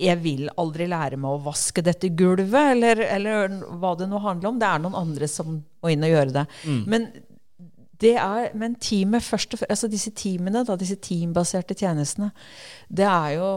jeg 0.01 0.17
vil 0.21 0.47
aldri 0.57 0.87
lære 0.89 1.17
meg 1.21 1.33
å 1.33 1.41
vaske 1.45 1.81
dette 1.85 2.09
gulvet, 2.17 2.71
eller, 2.75 3.03
eller 3.05 3.57
hva 3.81 3.95
det 3.97 4.07
nå 4.09 4.21
handler 4.21 4.49
om. 4.49 4.61
Det 4.61 4.69
er 4.69 4.81
noen 4.81 4.97
andre 4.97 5.29
som 5.29 5.59
må 5.59 5.91
inn 5.93 6.05
og 6.07 6.13
gjøre 6.13 6.33
det. 6.39 6.45
Men 6.89 7.05
det 8.01 8.15
er, 8.17 8.49
men 8.57 8.75
teamet 8.81 9.23
først 9.23 9.55
altså 9.67 9.89
disse 9.91 10.11
teamene, 10.17 10.63
da, 10.65 10.75
disse 10.79 10.97
teambaserte 11.01 11.77
tjenestene, 11.77 12.31
det 12.89 13.07
er 13.07 13.37
jo 13.37 13.49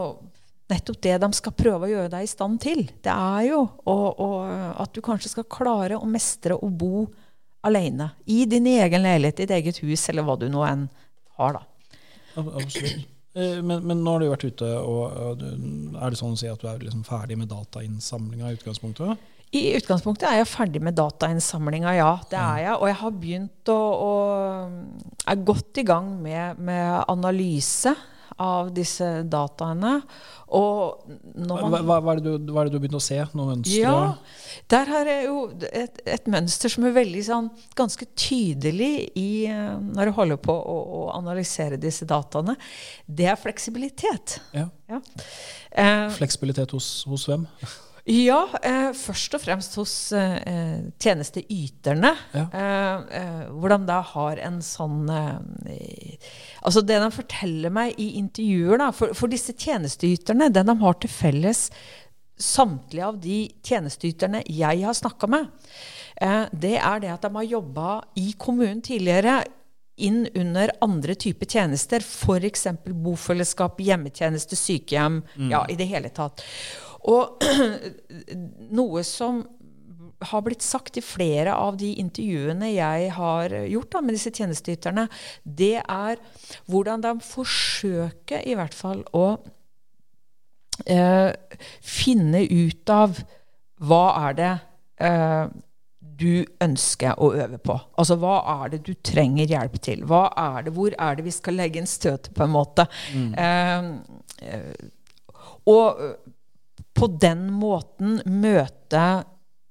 nettopp 0.71 1.01
det 1.05 1.17
de 1.21 1.29
skal 1.37 1.53
prøve 1.57 1.87
å 1.87 1.91
gjøre 1.91 2.11
deg 2.13 2.25
i 2.25 2.29
stand 2.29 2.61
til. 2.63 2.85
Det 3.05 3.13
er 3.13 3.51
jo 3.51 3.63
og, 3.63 4.21
og 4.21 4.37
at 4.81 4.93
du 4.95 5.01
kanskje 5.05 5.33
skal 5.35 5.49
klare 5.49 5.97
å 5.97 6.09
mestre 6.09 6.57
å 6.57 6.69
bo 6.69 7.07
alene. 7.65 8.11
I 8.29 8.45
din 8.49 8.69
egen 8.69 9.05
leilighet, 9.05 9.41
ditt 9.41 9.53
eget 9.53 9.81
hus, 9.81 10.05
eller 10.09 10.25
hva 10.25 10.37
du 10.41 10.47
nå 10.49 10.65
enn 10.67 10.87
har, 11.39 11.59
da. 11.59 11.99
Absolutt. 12.37 13.11
Eh, 13.35 13.61
Men, 13.61 13.81
men 13.83 13.99
nå 13.99 14.13
har 14.13 14.21
du 14.23 14.29
vært 14.31 14.45
ute, 14.47 14.67
og, 14.79 15.41
er 15.43 16.13
det 16.13 16.19
sånn 16.21 16.37
å 16.37 16.39
si 16.39 16.47
at 16.47 16.61
du 16.61 16.69
er 16.71 16.85
liksom 16.85 17.01
ferdig 17.03 17.35
med 17.41 17.49
datainnsamlinga 17.51 18.47
i 18.47 18.55
utgangspunktet? 18.55 19.25
I 19.55 19.61
utgangspunktet 19.77 20.27
er 20.27 20.41
jeg 20.41 20.49
ferdig 20.51 20.81
med 20.83 20.97
datainnsamlinga, 20.97 21.93
ja. 21.95 22.11
Det 22.31 22.39
er 22.39 22.63
jeg. 22.65 22.75
Og 22.79 22.89
jeg 22.89 22.99
har 23.01 23.15
begynt 23.21 23.71
å, 23.71 23.79
å 24.09 24.11
er 25.31 25.45
godt 25.47 25.79
i 25.79 25.85
gang 25.87 26.11
med, 26.21 26.59
med 26.59 27.05
analyse 27.11 27.93
av 28.41 28.67
disse 28.75 29.05
dataene. 29.31 30.01
Og 30.55 31.05
Hva, 31.07 31.69
man 31.69 31.85
hva, 31.87 31.99
hva, 32.03 32.15
er 32.15 32.21
du, 32.23 32.33
hva 32.51 32.65
er 32.65 32.67
det 32.67 32.73
du 32.73 32.77
har 32.77 32.83
begynt 32.83 32.97
å 32.99 33.03
se? 33.03 33.17
Noe 33.37 33.53
mønster? 33.53 33.77
Ja, 33.79 34.59
der 34.71 34.91
har 34.91 35.09
jeg 35.09 35.29
jo 35.29 35.37
et, 35.69 36.01
et 36.17 36.27
mønster 36.31 36.71
som 36.71 36.85
er 36.87 36.97
veldig 36.97 37.23
sånn 37.29 37.47
ganske 37.79 38.07
tydelig 38.11 38.91
i, 39.19 39.29
når 39.47 40.11
jeg 40.11 40.17
holder 40.19 40.41
på 40.43 40.55
å, 40.55 40.77
å 40.99 41.01
analysere 41.15 41.79
disse 41.81 42.07
dataene. 42.09 42.57
Det 43.07 43.31
er 43.31 43.39
fleksibilitet. 43.39 44.39
Ja. 44.57 44.67
Ja. 44.91 45.01
Eh, 45.71 46.07
Fleksibilitet 46.19 46.75
hos, 46.75 46.89
hos 47.09 47.25
hvem? 47.31 47.47
Ja, 48.05 48.43
eh, 48.61 48.91
først 48.93 49.33
og 49.33 49.41
fremst 49.41 49.75
hos 49.79 49.93
eh, 50.13 50.83
tjenesteyterne. 51.01 52.11
Ja. 52.37 52.43
Eh, 52.53 53.17
eh, 53.17 53.39
hvordan 53.49 53.87
da 53.89 53.97
har 54.11 54.41
en 54.45 54.59
sånn 54.61 55.09
eh, 55.09 56.29
Altså 56.65 56.83
det 56.85 56.99
de 57.01 57.09
forteller 57.13 57.73
meg 57.73 57.97
i 58.01 58.11
intervjuer, 58.19 58.77
da, 58.81 58.91
for, 58.93 59.13
for 59.17 59.29
disse 59.33 59.57
tjenesteyterne, 59.57 60.51
det 60.53 60.67
de 60.69 60.77
har 60.81 60.99
til 61.01 61.13
felles, 61.13 61.67
samtlige 62.37 63.09
av 63.09 63.19
de 63.23 63.39
tjenesteyterne 63.63 64.41
jeg 64.51 64.81
har 64.85 64.97
snakka 64.97 65.29
med, 65.31 65.49
eh, 66.21 66.45
det 66.53 66.77
er 66.77 67.01
det 67.01 67.13
at 67.15 67.25
de 67.25 67.33
har 67.39 67.51
jobba 67.55 67.89
i 68.21 68.31
kommunen 68.37 68.85
tidligere 68.85 69.39
inn 69.95 70.25
under 70.35 70.73
andre 70.83 71.15
typer 71.15 71.47
tjenester, 71.47 72.03
f.eks. 72.03 72.67
bofellesskap, 72.85 73.79
hjemmetjeneste, 73.79 74.57
sykehjem, 74.59 75.21
ja, 75.49 75.61
i 75.71 75.77
det 75.79 75.87
hele 75.87 76.11
tatt. 76.11 76.43
Og 77.11 77.43
noe 78.79 79.03
som 79.07 79.43
har 80.25 80.41
blitt 80.45 80.63
sagt 80.63 80.97
i 80.97 81.03
flere 81.03 81.53
av 81.53 81.75
de 81.77 81.91
intervjuene 82.01 82.71
jeg 82.71 83.09
har 83.17 83.53
gjort 83.67 83.91
da, 83.93 84.01
med 84.01 84.15
disse 84.15 84.31
tjenesteyterne, 84.33 85.07
det 85.43 85.81
er 85.81 86.21
hvordan 86.71 87.03
de 87.03 87.13
forsøker 87.25 88.45
i 88.47 88.55
hvert 88.57 88.73
fall 88.73 89.03
å 89.13 89.25
eh, 90.87 91.29
finne 91.83 92.45
ut 92.47 92.95
av 92.95 93.19
hva 93.85 94.03
er 94.29 94.39
det 94.39 94.51
eh, 95.03 95.45
du 96.15 96.45
ønsker 96.63 97.19
å 97.19 97.33
øve 97.35 97.59
på. 97.59 97.75
Altså 97.99 98.15
hva 98.21 98.37
er 98.61 98.75
det 98.75 98.83
du 98.87 98.93
trenger 99.03 99.51
hjelp 99.51 99.79
til? 99.83 100.05
Hva 100.07 100.29
er 100.31 100.67
det, 100.67 100.75
hvor 100.77 100.95
er 100.95 101.17
det 101.17 101.25
vi 101.27 101.33
skal 101.35 101.59
legge 101.59 101.81
inn 101.81 101.89
støtet, 101.89 102.31
på 102.35 102.45
en 102.45 102.53
måte? 102.55 102.87
Mm. 103.11 103.33
eh, 103.35 104.93
og 105.65 106.01
eh, 106.01 106.15
på 106.95 107.11
den 107.21 107.47
måten 107.53 108.21
møte 108.25 109.05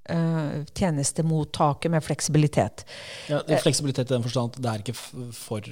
Uh, 0.04 0.66
tjenestemottaket 0.76 1.88
med 1.88 2.04
fleksibilitet. 2.04 2.82
Ja, 3.24 3.38
er 3.48 3.62
fleksibilitet 3.64 4.10
i 4.10 4.12
den 4.12 4.26
forstand 4.26 4.52
at 4.52 4.58
det 4.60 4.68
er 4.68 4.82
ikke 4.82 5.32
for, 5.32 5.64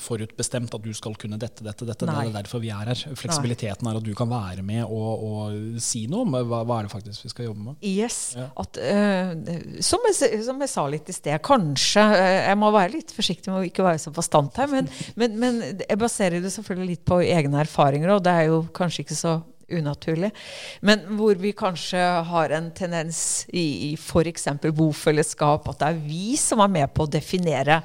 forutbestemt 0.00 0.72
at 0.72 0.86
du 0.86 0.94
skal 0.96 1.12
kunne 1.20 1.36
dette, 1.36 1.60
dette, 1.66 1.84
dette. 1.84 2.08
Nei. 2.08 2.22
Det 2.22 2.30
er 2.30 2.38
derfor 2.38 2.62
vi 2.62 2.70
er 2.72 2.88
her. 2.88 3.02
Fleksibiliteten 3.20 3.90
er 3.90 4.00
at 4.00 4.06
du 4.08 4.14
kan 4.16 4.32
være 4.32 4.64
med 4.64 4.86
og, 4.86 5.28
og 5.28 5.84
si 5.84 6.06
noe 6.08 6.24
om 6.24 6.32
hva, 6.48 6.62
hva 6.64 6.80
er 6.80 6.88
det 6.88 6.94
faktisk 6.94 7.28
vi 7.28 7.34
skal 7.34 7.50
jobbe 7.50 7.66
med. 7.66 7.84
Yes. 7.84 8.18
Ja. 8.40 8.48
At, 8.64 8.80
uh, 8.80 9.76
som, 9.84 10.08
jeg, 10.08 10.32
som 10.48 10.64
jeg 10.64 10.72
sa 10.78 10.88
litt 10.96 11.12
i 11.12 11.20
sted, 11.20 11.36
kanskje 11.44 12.08
eh, 12.16 12.40
Jeg 12.48 12.62
må 12.64 12.72
være 12.72 12.94
litt 12.96 13.12
forsiktig 13.12 13.52
med 13.52 13.66
å 13.66 13.68
ikke 13.68 13.84
være 13.84 14.00
så 14.00 14.16
bastant 14.16 14.64
her, 14.64 14.72
men, 14.72 14.88
men, 15.20 15.36
men 15.44 15.64
jeg 15.84 16.00
baserer 16.00 16.40
det 16.40 16.56
selvfølgelig 16.56 16.94
litt 16.94 17.04
på 17.04 17.20
egne 17.20 17.60
erfaringer, 17.68 18.16
og 18.16 18.24
det 18.24 18.32
er 18.32 18.48
jo 18.48 18.64
kanskje 18.72 19.04
ikke 19.04 19.20
så 19.26 19.42
unaturlig. 19.72 20.30
Men 20.84 21.04
hvor 21.18 21.38
vi 21.40 21.54
kanskje 21.56 22.00
har 22.28 22.56
en 22.56 22.70
tendens 22.76 23.44
i, 23.52 23.90
i 23.90 23.92
f.eks. 23.98 24.48
bofellesskap, 24.74 25.68
at 25.70 25.80
det 25.80 25.92
er 25.92 26.02
vi 26.08 26.34
som 26.40 26.62
er 26.64 26.74
med 26.80 26.92
på 26.94 27.06
å 27.06 27.14
definere 27.14 27.82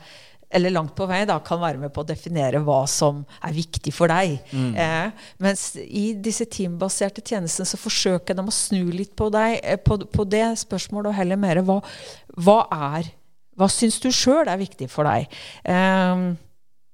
eller 0.49 0.73
langt 0.73 0.95
på 0.97 1.05
vei 1.05 1.21
da, 1.29 1.37
kan 1.45 1.59
være 1.61 1.77
med 1.77 1.91
på 1.93 2.01
å 2.01 2.07
definere 2.09 2.61
hva 2.65 2.79
som 2.89 3.21
er 3.45 3.53
viktig 3.53 3.93
for 3.93 4.09
deg. 4.09 4.39
Eh, 4.81 5.27
mens 5.45 5.75
i 5.77 6.07
disse 6.17 6.47
teambaserte 6.49 7.21
tjenestene 7.21 7.69
så 7.69 7.77
forsøker 7.77 8.37
de 8.37 8.45
å 8.49 8.55
snu 8.55 8.89
litt 8.89 9.13
på 9.19 9.29
deg, 9.33 9.59
eh, 9.61 9.77
på, 9.77 9.99
på 10.09 10.25
det 10.25 10.47
spørsmålet, 10.63 11.11
og 11.11 11.19
heller 11.19 11.37
mer 11.37 11.61
hva, 11.61 11.79
hva 12.35 12.59
er 12.95 13.15
Hva 13.59 13.67
syns 13.67 13.97
du 13.99 14.07
sjøl 14.07 14.47
er 14.47 14.55
viktig 14.55 14.85
for 14.87 15.03
deg? 15.03 15.25
Eh, 15.67 16.21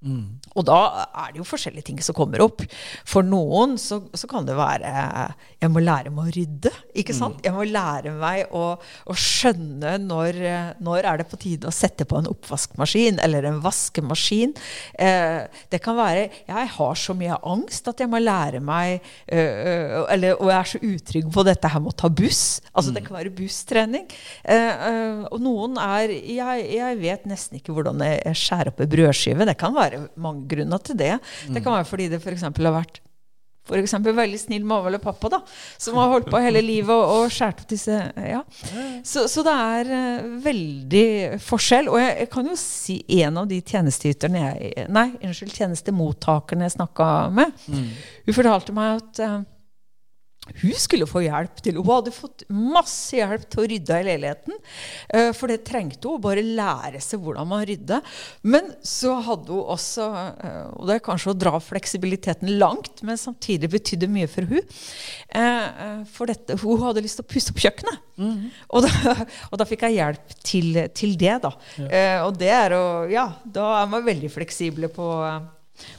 og 0.05 0.65
da 0.67 0.77
er 1.17 1.31
det 1.33 1.39
jo 1.39 1.47
forskjellige 1.47 1.87
ting 1.87 2.01
som 2.03 2.15
kommer 2.15 2.43
opp. 2.45 2.61
For 3.07 3.25
noen 3.25 3.75
så, 3.81 3.97
så 4.13 4.27
kan 4.29 4.45
det 4.45 4.53
være 4.57 4.91
Jeg 5.61 5.71
må 5.73 5.81
lære 5.81 6.11
meg 6.13 6.27
å 6.29 6.33
rydde. 6.35 6.71
ikke 6.93 7.15
sant? 7.15 7.39
Jeg 7.43 7.55
må 7.55 7.65
lære 7.65 8.13
meg 8.15 8.53
å, 8.53 8.77
å 8.77 9.15
skjønne 9.17 9.95
når, 10.03 10.39
eh, 10.45 10.69
når 10.85 11.09
er 11.09 11.21
det 11.21 11.27
på 11.31 11.39
tide 11.41 11.69
å 11.69 11.73
sette 11.73 12.05
på 12.05 12.19
en 12.19 12.29
oppvaskmaskin 12.29 13.17
eller 13.23 13.47
en 13.49 13.61
vaskemaskin. 13.63 14.53
Eh, 14.99 15.47
det 15.73 15.81
kan 15.83 15.97
være 15.97 16.29
Jeg 16.47 16.69
har 16.75 16.95
så 16.99 17.15
mye 17.17 17.39
angst 17.41 17.89
at 17.89 18.03
jeg 18.03 18.11
må 18.11 18.21
lære 18.21 18.61
meg 18.63 19.01
øh, 19.31 20.05
eller, 20.11 20.37
Og 20.37 20.51
jeg 20.51 20.59
er 20.59 20.69
så 20.69 20.83
utrygg 20.85 21.31
på 21.33 21.45
dette 21.47 21.71
her 21.71 21.81
med 21.81 21.95
å 21.95 21.99
ta 22.05 22.11
buss. 22.13 22.61
Altså 22.75 22.93
Det 22.93 23.05
kan 23.07 23.17
være 23.17 23.33
busstrening. 23.33 24.05
Eh, 24.43 25.25
og 25.31 25.41
noen 25.41 25.79
er 25.81 26.13
jeg, 26.13 26.69
jeg 26.77 27.01
vet 27.01 27.27
nesten 27.29 27.59
ikke 27.59 27.73
hvordan 27.75 28.05
jeg 28.05 28.37
skjærer 28.37 28.71
opp 28.71 28.85
en 28.85 28.91
brødskive. 28.91 29.49
Det 29.49 29.57
kan 29.59 29.73
være 29.75 29.94
mange 30.21 30.47
grunner 30.51 30.81
til 30.83 30.99
det. 30.99 31.15
Det 31.47 31.63
kan 31.63 31.77
være 31.77 31.89
fordi 31.89 32.09
det 32.13 32.21
f.eks. 32.21 32.47
har 32.47 32.77
vært 32.79 33.01
for 33.65 33.81
eksempel 33.81 34.13
veldig 34.13 34.37
snill 34.37 34.65
mamma 34.65 34.91
eller 34.91 35.01
pappa 35.01 35.29
da, 35.33 35.39
som 35.81 35.97
har 35.97 36.11
holdt 36.11 36.29
på 36.29 36.41
hele 36.43 36.61
livet 36.61 36.93
og, 36.93 37.25
og 37.25 37.33
skåret 37.33 37.63
opp 37.63 37.71
disse 37.71 37.95
ja. 38.21 38.43
så, 39.01 39.25
så 39.31 39.43
det 39.45 39.55
er 39.55 39.89
uh, 39.89 40.27
veldig 40.45 41.07
forskjell. 41.41 41.89
Og 41.89 41.97
jeg, 42.01 42.13
jeg 42.21 42.31
kan 42.35 42.51
jo 42.51 42.59
si 42.61 42.99
en 43.23 43.41
av 43.41 43.49
de 43.49 43.59
tjenesteyterne 43.65 44.43
jeg 44.43 44.85
Nei, 44.93 45.07
unnskyld, 45.23 45.53
tjenestemottakerne 45.55 46.67
jeg 46.67 46.75
snakka 46.75 47.09
med, 47.33 47.53
hun 47.65 48.35
fortalte 48.35 48.73
meg 48.75 48.99
at 48.99 49.21
eh, 49.23 49.35
hun 50.61 50.75
skulle 50.77 51.07
få 51.09 51.23
hjelp 51.25 51.57
til 51.65 51.79
Hun 51.79 51.87
hadde 51.89 52.11
fått 52.13 52.43
masse 52.53 53.17
hjelp 53.17 53.47
til 53.49 53.63
å 53.63 53.67
rydde 53.71 53.97
i 53.97 54.05
leiligheten. 54.05 54.57
eh, 55.09 55.31
For 55.33 55.49
det 55.51 55.63
trengte 55.65 56.07
hun, 56.07 56.21
bare 56.21 56.43
lære 56.45 57.01
seg 57.01 57.23
hvordan 57.23 57.47
man 57.49 57.65
rydder. 57.65 58.03
Men 58.43 58.69
så 58.85 59.15
hadde 59.25 59.49
hun 59.51 59.71
også 59.75 60.05
eh, 60.45 60.61
Og 60.75 60.85
det 60.87 60.95
er 60.99 61.03
kanskje 61.07 61.33
å 61.33 61.37
dra 61.37 61.57
fleksibiliteten 61.59 62.53
langt, 62.61 63.01
men 63.03 63.17
samtidig 63.17 63.71
betydde 63.73 64.07
mye 64.11 64.29
for 64.29 64.45
hun. 64.51 64.61
Eh, 65.29 66.05
For 66.13 66.29
dette, 66.29 66.59
hun 66.61 66.83
hadde 66.85 67.03
lyst 67.05 67.19
til 67.19 67.25
å 67.25 67.31
pusse 67.33 67.51
opp 67.53 67.63
kjøkkenet. 67.65 68.03
Og, 68.69 68.85
da, 68.85 69.15
og 69.51 69.59
da 69.59 69.65
fikk 69.67 69.87
jeg 69.89 69.97
hjelp 69.97 70.37
til, 70.45 70.81
til 70.95 71.17
det, 71.19 71.35
da. 71.43 71.51
Ja. 71.81 72.13
Og 72.29 72.37
det 72.39 72.53
er 72.53 72.77
å 72.77 72.85
Ja, 73.11 73.27
da 73.43 73.81
er 73.81 73.89
man 73.91 74.05
veldig 74.05 74.29
fleksible 74.33 74.87
på 74.93 75.09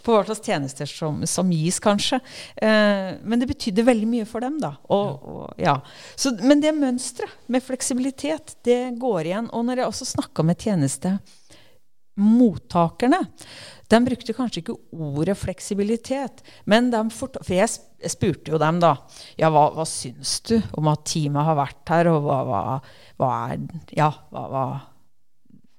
på 0.03 0.13
hva 0.15 0.25
slags 0.27 0.47
tjenester 0.47 0.87
som, 0.91 1.27
som 1.29 1.53
gis, 1.53 1.81
kanskje. 1.83 2.21
Eh, 2.57 3.15
men 3.23 3.41
det 3.41 3.47
betydde 3.51 3.83
veldig 3.87 4.09
mye 4.11 4.25
for 4.29 4.41
dem, 4.45 4.61
da. 4.63 4.73
Og, 4.93 5.09
og, 5.23 5.55
ja. 5.61 5.81
Så, 6.15 6.31
men 6.43 6.61
det 6.65 6.73
mønsteret 6.77 7.33
med 7.53 7.63
fleksibilitet, 7.65 8.47
det 8.67 8.99
går 9.01 9.21
igjen. 9.31 9.49
Og 9.53 9.61
når 9.69 9.77
jeg 9.83 9.89
også 9.91 10.07
snakka 10.17 10.41
med 10.47 10.57
tjenestemottakerne, 10.65 13.23
de 13.87 13.99
brukte 14.03 14.35
kanskje 14.35 14.61
ikke 14.65 14.81
ordet 14.91 15.39
fleksibilitet, 15.39 16.43
men 16.67 16.91
de 16.91 16.99
fort, 17.15 17.39
For 17.47 17.55
jeg 17.55 17.71
spurte 18.11 18.51
jo 18.51 18.59
dem, 18.59 18.83
da. 18.83 18.99
Ja, 19.39 19.47
hva, 19.55 19.71
hva 19.77 19.85
syns 19.87 20.43
du 20.49 20.59
om 20.75 20.89
at 20.91 21.07
teamet 21.07 21.47
har 21.47 21.55
vært 21.61 21.87
her, 21.95 22.11
og 22.11 22.27
hva, 22.27 22.39
hva, 22.49 22.61
hva 23.21 23.29
er 23.53 23.59
Ja, 23.95 24.11
hva, 24.33 24.43
hva 24.51 24.65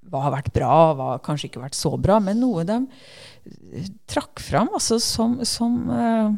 hva 0.08 0.24
har 0.24 0.36
vært 0.38 0.54
bra, 0.56 0.74
hva 0.96 1.10
har 1.14 1.24
kanskje 1.26 1.52
ikke 1.52 1.64
vært 1.64 1.78
så 1.78 1.94
bra. 2.00 2.20
Men 2.24 2.40
noe 2.42 2.66
de 2.68 2.78
eh, 2.80 2.92
trakk 4.10 4.42
fram 4.44 4.70
altså, 4.74 5.00
som, 5.04 5.40
som 5.46 5.80
uh, 5.90 6.32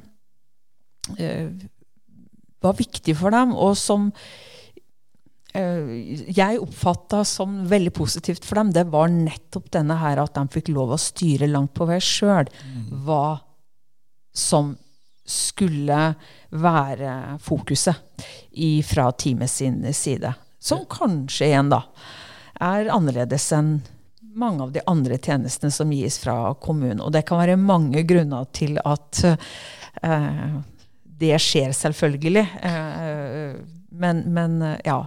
var 2.62 2.78
viktig 2.78 3.16
for 3.18 3.34
dem, 3.34 3.54
og 3.56 3.78
som 3.80 4.10
eh, 5.56 6.28
jeg 6.28 6.60
oppfatta 6.62 7.24
som 7.28 7.62
veldig 7.70 7.94
positivt 7.96 8.48
for 8.48 8.60
dem, 8.60 8.74
det 8.76 8.86
var 8.92 9.12
nettopp 9.14 9.72
denne 9.74 9.98
her 10.02 10.22
at 10.22 10.36
de 10.36 10.46
fikk 10.54 10.74
lov 10.76 10.94
å 10.96 11.02
styre 11.02 11.50
langt 11.50 11.74
på 11.78 11.88
vei 11.90 12.02
sjøl 12.04 12.52
hva 13.06 13.40
som 14.36 14.76
skulle 15.30 16.02
være 16.50 17.38
fokuset 17.46 18.26
i, 18.52 18.82
fra 18.84 19.12
teamet 19.14 19.52
sin 19.52 19.82
side. 19.94 20.34
Som 20.60 20.88
kanskje 20.90 21.52
igjen 21.52 21.70
da 21.72 21.84
er 22.60 22.90
annerledes 22.92 23.46
enn 23.56 23.78
mange 24.36 24.64
av 24.64 24.74
de 24.76 24.84
andre 24.88 25.18
tjenestene 25.18 25.72
som 25.74 25.92
gis 25.94 26.20
fra 26.22 26.54
kommunen. 26.62 27.02
Og 27.04 27.14
det 27.16 27.26
kan 27.30 27.42
være 27.42 27.60
mange 27.60 28.04
grunner 28.08 28.50
til 28.56 28.80
at 28.84 29.24
eh, 30.04 30.60
det 31.20 31.36
skjer, 31.44 31.74
selvfølgelig. 31.76 32.46
Eh, 32.70 33.60
men, 33.90 34.22
men, 34.34 34.62
ja. 34.86 35.00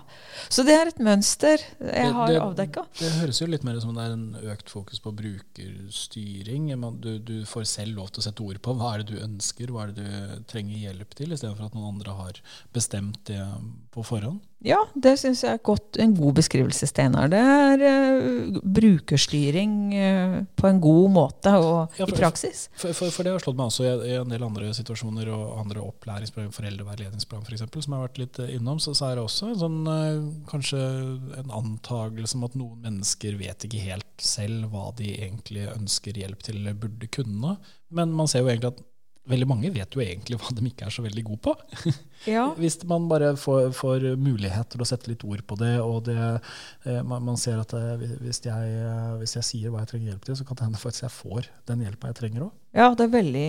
Så 0.48 0.64
det 0.66 0.74
er 0.74 0.90
et 0.90 0.98
mønster 1.00 1.62
jeg 1.78 2.12
har 2.16 2.34
avdekka. 2.42 2.82
Det 2.98 3.12
høres 3.20 3.38
jo 3.40 3.46
litt 3.48 3.64
mer 3.64 3.78
som 3.80 3.94
det 3.94 4.04
er 4.04 4.16
en 4.16 4.52
økt 4.52 4.72
fokus 4.72 5.00
på 5.00 5.14
brukerstyring. 5.16 6.72
Du, 7.00 7.12
du, 7.22 7.36
får 7.48 7.68
selv 7.70 8.00
lov 8.00 8.10
til 8.10 8.24
å 8.24 8.26
sette 8.26 8.44
ord 8.44 8.58
på 8.64 8.74
hva 8.76 8.96
er 8.96 9.04
det 9.04 9.14
du 9.14 9.22
ønsker, 9.24 9.70
hva 9.72 9.86
er 9.86 9.94
det 9.94 10.02
du 10.02 10.48
trenger 10.50 10.82
hjelp 10.88 11.14
til, 11.16 11.32
istedenfor 11.32 11.70
at 11.70 11.78
noen 11.78 11.94
andre 11.94 12.16
har 12.18 12.42
bestemt 12.74 13.22
det 13.30 13.40
på 13.94 14.04
forhånd. 14.06 14.42
Ja, 14.62 14.78
det 14.94 15.16
syns 15.18 15.40
jeg 15.42 15.56
er 15.56 15.62
godt, 15.66 15.96
en 16.02 16.12
god 16.14 16.36
beskrivelse, 16.38 16.86
Steinar. 16.86 17.26
Det 17.32 17.38
er 17.40 17.82
uh, 17.82 18.60
brukerstyring 18.62 19.72
uh, 19.90 20.36
på 20.58 20.68
en 20.68 20.78
god 20.82 21.08
måte 21.10 21.54
og 21.58 21.96
ja, 21.98 22.04
for, 22.04 22.14
i 22.14 22.20
praksis. 22.20 22.68
For, 22.70 22.94
for, 22.94 23.10
for, 23.10 23.26
det 23.26 23.34
har 23.34 23.42
slått 23.42 23.58
meg 23.58 23.72
også 23.72 23.88
i, 23.88 23.90
i, 24.12 24.14
en 24.20 24.30
del 24.30 24.46
andre 24.46 24.70
situasjoner 24.76 25.32
og 25.34 25.56
andre 25.64 25.82
opplæringsprogram, 25.82 26.54
foreldreveiledningsprogram 26.54 27.42
f.eks., 27.48 27.64
som 27.72 27.96
jeg 27.96 27.98
har 27.98 28.06
vært 28.06 28.22
litt 28.22 28.40
innom, 28.46 28.78
så, 28.82 28.94
så 28.94 29.10
er 29.10 29.18
det 29.18 29.26
også 29.26 29.50
en 29.50 29.60
sånn, 29.64 29.80
uh, 29.90 30.30
kanskje 30.52 30.80
en 31.42 31.54
antagelse 31.58 32.38
om 32.38 32.46
at 32.46 32.56
noen 32.58 32.86
mennesker 32.86 33.40
vet 33.42 33.66
ikke 33.66 33.82
helt 33.88 34.10
selv 34.22 34.70
hva 34.70 34.92
de 34.98 35.10
egentlig 35.16 35.66
ønsker 35.72 36.22
hjelp 36.22 36.46
til 36.46 36.62
eller 36.62 36.78
burde 36.78 37.10
kunne. 37.10 37.56
Men 37.90 38.14
man 38.14 38.30
ser 38.30 38.46
jo 38.46 38.52
egentlig 38.52 38.76
at 38.76 38.86
veldig 39.28 39.46
mange 39.46 39.70
vet 39.74 39.94
jo 39.94 40.02
egentlig 40.02 40.38
hva 40.40 40.54
de 40.56 40.64
ikke 40.66 40.86
er 40.88 40.94
så 40.94 41.04
veldig 41.04 41.26
gode 41.30 41.44
på. 41.50 41.56
Ja. 42.22 42.44
Hvis 42.54 42.76
man 42.86 43.08
bare 43.10 43.32
får, 43.34 43.72
får, 43.74 44.04
mulighet 44.14 44.68
til 44.70 44.82
å 44.84 44.86
sette 44.86 45.10
litt 45.10 45.24
ord 45.26 45.40
på 45.42 45.56
det, 45.58 45.72
og 45.82 46.04
det, 46.06 46.14
eh, 46.86 47.00
man, 47.02 47.24
man, 47.26 47.34
ser 47.34 47.58
at 47.58 47.74
eh, 47.74 48.04
hvis, 48.22 48.38
jeg, 48.46 48.76
hvis, 49.18 49.34
jeg, 49.40 49.48
sier 49.48 49.72
hva 49.74 49.82
jeg 49.82 49.90
trenger 49.90 50.12
hjelp 50.12 50.28
til, 50.28 50.36
så 50.38 50.46
kan 50.46 50.60
det 50.60 50.68
hende 50.68 50.78
faktisk 50.78 51.08
jeg 51.08 51.16
får 51.16 51.48
den 51.66 51.82
hjelpa 51.82 52.12
jeg 52.12 52.20
trenger 52.20 52.44
òg. 52.46 52.52
Ja, 52.72 52.86
det 52.96 53.04
er, 53.04 53.10
veldig, 53.12 53.48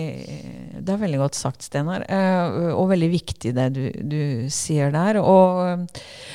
det 0.84 0.92
er 0.92 0.98
veldig 1.00 1.18
godt 1.22 1.36
sagt, 1.38 1.64
Steinar. 1.64 2.02
Eh, 2.12 2.72
og 2.76 2.90
veldig 2.90 3.08
viktig 3.08 3.54
det 3.56 3.68
du, 3.72 3.84
du 4.04 4.18
sier 4.52 4.92
der. 4.92 5.16
Og, 5.22 5.86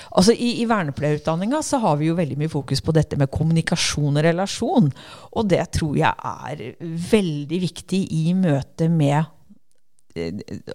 altså, 0.09 0.33
I 0.33 0.55
i 0.63 0.65
vernepleierutdanninga 0.69 1.61
så 1.65 1.77
har 1.83 1.99
vi 1.99 2.09
jo 2.09 2.17
veldig 2.17 2.39
mye 2.41 2.49
fokus 2.49 2.81
på 2.81 2.95
dette 2.97 3.19
med 3.21 3.29
kommunikasjon 3.29 4.17
og 4.17 4.25
relasjon. 4.25 4.89
Og 5.37 5.51
det 5.51 5.67
tror 5.77 5.99
jeg 5.99 6.33
er 6.33 6.63
veldig 7.11 7.59
viktig 7.67 8.07
i 8.23 8.31
møte 8.37 8.89
med 8.89 9.35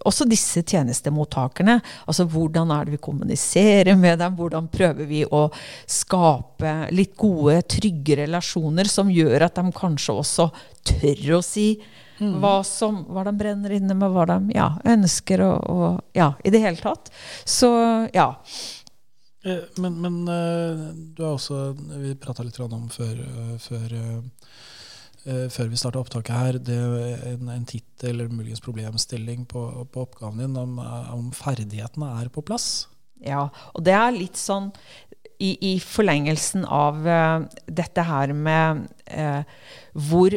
også 0.06 0.26
disse 0.30 0.62
tjenestemottakerne. 0.62 1.80
Altså 2.06 2.26
hvordan 2.30 2.71
er 2.71 2.87
det 2.87 2.94
vi 2.94 3.02
kommuniserer 3.02 3.99
med 3.99 4.21
dem? 4.23 4.37
Hvordan 4.38 4.71
prøver 4.73 5.09
vi 5.11 5.25
å 5.26 5.49
skape 5.90 6.76
litt 6.94 7.16
gode, 7.18 7.59
trygge 7.75 8.23
relasjoner 8.23 8.88
som 8.90 9.11
gjør 9.12 9.49
at 9.49 9.59
de 9.59 9.75
kanskje 9.75 10.16
også 10.23 10.49
tør 10.87 11.40
å 11.40 11.42
si 11.44 11.68
mm. 12.21 12.38
hva, 12.42 12.54
som, 12.66 13.02
hva 13.11 13.25
de 13.28 13.35
brenner 13.38 13.76
inne 13.76 13.97
med, 13.99 14.14
hva 14.14 14.26
de 14.30 14.54
ja, 14.56 14.71
ønsker 14.94 15.44
og, 15.47 15.68
og, 15.71 16.00
Ja, 16.16 16.33
i 16.44 16.52
det 16.54 16.62
hele 16.62 16.80
tatt. 16.80 17.12
Så 17.44 17.71
ja. 18.14 18.30
Eh, 19.44 19.64
men, 19.76 19.99
men 20.00 20.21
eh, 20.28 20.85
du 20.94 21.23
har 21.25 21.35
også 21.35 21.75
Vi 21.76 22.14
prata 22.21 22.44
litt 22.47 22.59
om 22.64 22.88
før, 22.92 23.18
eh, 23.21 23.56
før 23.61 23.99
uh, 23.99 24.49
før 25.25 25.71
vi 25.73 25.78
starta 25.80 26.02
opptaket 26.02 26.37
her, 26.37 26.56
det 26.61 26.75
en, 27.30 27.49
en 27.49 27.62
tittel 27.64 28.11
eller 28.11 28.28
muligens 28.28 28.61
problemstilling 28.61 29.47
på, 29.49 29.62
på 29.88 30.02
oppgaven 30.02 30.42
din 30.42 30.59
om, 30.61 30.75
om, 30.76 31.30
ferdighetene 31.33 32.11
er 32.21 32.28
på 32.28 32.42
plass. 32.44 32.66
Ja, 33.25 33.47
og 33.73 33.87
det 33.87 33.94
er 33.97 34.12
litt 34.12 34.37
sånn 34.37 34.68
i, 35.40 35.54
i 35.64 35.73
forlengelsen 35.80 36.66
av 36.68 37.00
uh, 37.09 37.47
dette 37.64 38.04
her 38.04 38.35
med 38.37 38.85
uh, 39.16 39.49
hvor 39.97 40.37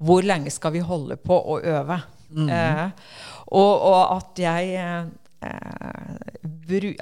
hvor 0.00 0.24
lenge 0.24 0.52
skal 0.52 0.74
vi 0.74 0.82
holde 0.84 1.16
på 1.20 1.36
å 1.36 1.60
øve? 1.60 2.00
Mm 2.30 2.48
-hmm. 2.48 2.90
og, 3.46 3.80
og, 3.82 4.16
at 4.16 4.38
jeg 4.38 4.74
eh, 4.74 5.04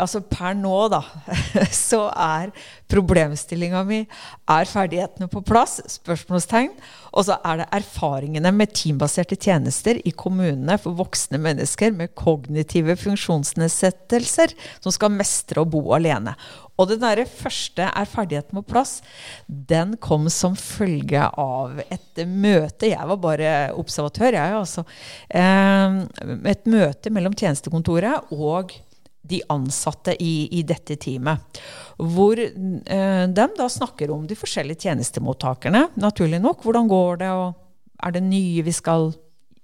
altså 0.01 0.23
Per 0.29 0.57
nå, 0.59 0.75
da, 0.93 1.03
så 1.89 2.07
er 2.13 2.53
problemstillinga 2.89 3.83
mi 3.89 4.01
Er 4.49 4.69
ferdighetene 4.69 5.29
på 5.31 5.43
plass? 5.45 5.79
Spørsmålstegn. 5.93 6.73
Og 7.13 7.27
så 7.29 7.39
er 7.47 7.63
det 7.63 7.69
erfaringene 7.79 8.53
med 8.55 8.73
teambaserte 8.77 9.37
tjenester 9.37 10.01
i 10.05 10.13
kommunene 10.17 10.79
for 10.81 10.97
voksne 10.99 11.41
mennesker 11.43 11.95
med 11.97 12.15
kognitive 12.19 12.97
funksjonsnedsettelser 13.01 14.55
som 14.79 14.95
skal 14.95 15.15
mestre 15.15 15.63
å 15.63 15.69
bo 15.69 15.83
alene. 15.97 16.37
Og 16.79 16.93
den 16.93 17.01
der 17.03 17.25
første 17.27 17.89
er 17.89 18.09
ferdigheten 18.09 18.61
på 18.61 18.67
plass. 18.71 18.99
Den 19.49 19.97
kom 20.03 20.29
som 20.31 20.55
følge 20.59 21.25
av 21.27 21.81
et 21.89 22.23
møte 22.27 22.93
Jeg 22.93 23.09
var 23.11 23.19
bare 23.23 23.55
observatør, 23.75 24.37
jeg, 24.39 24.59
altså. 24.61 24.85
Eh, 25.29 25.99
et 26.53 26.71
møte 26.71 27.11
mellom 27.15 27.35
tjenestekontoret 27.35 28.31
og 28.31 28.77
de 29.29 29.43
ansatte 29.53 30.15
i, 30.23 30.49
i 30.59 30.63
dette 30.67 30.97
teamet. 31.01 31.61
Hvor 31.99 32.41
eh, 32.41 33.25
de 33.29 33.47
da 33.59 33.69
snakker 33.69 34.13
om 34.15 34.27
de 34.29 34.37
forskjellige 34.39 34.89
tjenestemottakerne, 34.89 35.89
naturlig 36.01 36.41
nok. 36.43 36.65
Hvordan 36.65 36.89
går 36.89 37.23
det, 37.23 37.31
og 37.33 38.07
er 38.07 38.15
det 38.15 38.25
nye 38.25 38.65
vi 38.65 38.75
skal 38.75 39.11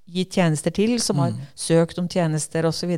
gi 0.05 0.27
tjenester 0.29 0.75
til, 0.75 0.99
som 1.01 1.23
har 1.23 1.33
mm. 1.33 1.43
søkt 1.57 1.99
om 1.99 2.09
tjenester 2.11 2.67
osv. 2.69 2.93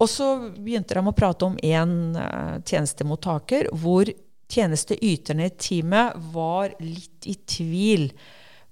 Og 0.00 0.08
så 0.08 0.28
begynte 0.56 0.96
de 0.96 1.04
å 1.04 1.16
prate 1.16 1.48
om 1.48 1.56
én 1.60 1.94
uh, 2.16 2.58
tjenestemottaker 2.64 3.68
hvor 3.82 4.08
tjenesteyterne 4.50 5.48
i 5.50 5.56
teamet 5.58 6.16
var 6.32 6.72
litt 6.82 7.26
i 7.28 7.36
tvil 7.46 8.08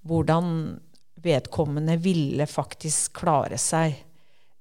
hvordan 0.09 0.79
vedkommende 1.23 1.99
ville 2.01 2.47
faktisk 2.47 3.19
klare 3.21 3.59
seg 3.61 3.97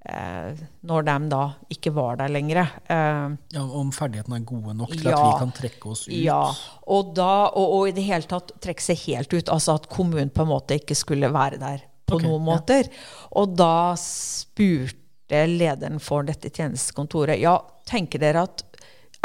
Eh, 0.08 0.60
når 0.88 1.04
de 1.04 1.16
da 1.34 1.42
ikke 1.74 1.92
var 1.96 2.20
der 2.22 2.32
lenger. 2.32 2.62
Eh, 2.64 3.26
ja, 3.56 3.64
Om 3.64 3.90
ferdighetene 3.96 4.40
er 4.40 4.46
gode 4.48 4.76
nok 4.80 4.94
til 4.94 5.10
ja, 5.10 5.18
at 5.18 5.26
vi 5.26 5.42
kan 5.42 5.52
trekke 5.58 5.90
oss 5.92 6.06
ut? 6.08 6.14
Ja, 6.16 6.44
og, 6.88 7.12
da, 7.18 7.32
og, 7.50 7.74
og, 7.76 7.82
i 7.90 7.96
det 7.98 8.06
hele 8.08 8.30
tatt 8.30 8.54
trekke 8.64 8.86
seg 8.86 9.02
helt 9.08 9.34
ut. 9.36 9.52
Altså 9.52 9.76
at 9.76 9.90
kommunen 9.92 10.32
på 10.32 10.46
en 10.46 10.54
måte 10.54 10.80
ikke 10.80 10.96
skulle 10.96 11.32
være 11.34 11.60
der 11.60 11.84
på 12.08 12.22
okay, 12.22 12.30
noen 12.30 12.46
måter. 12.48 12.88
Ja. 12.88 13.28
Og 13.42 13.58
da 13.60 13.98
spurte 14.00 15.44
lederen 15.52 16.00
for 16.00 16.24
dette 16.28 16.54
tjenestekontoret 16.56 17.42
ja, 17.42 17.58
tenker 17.88 18.24
dere 18.24 18.46
at 18.48 18.64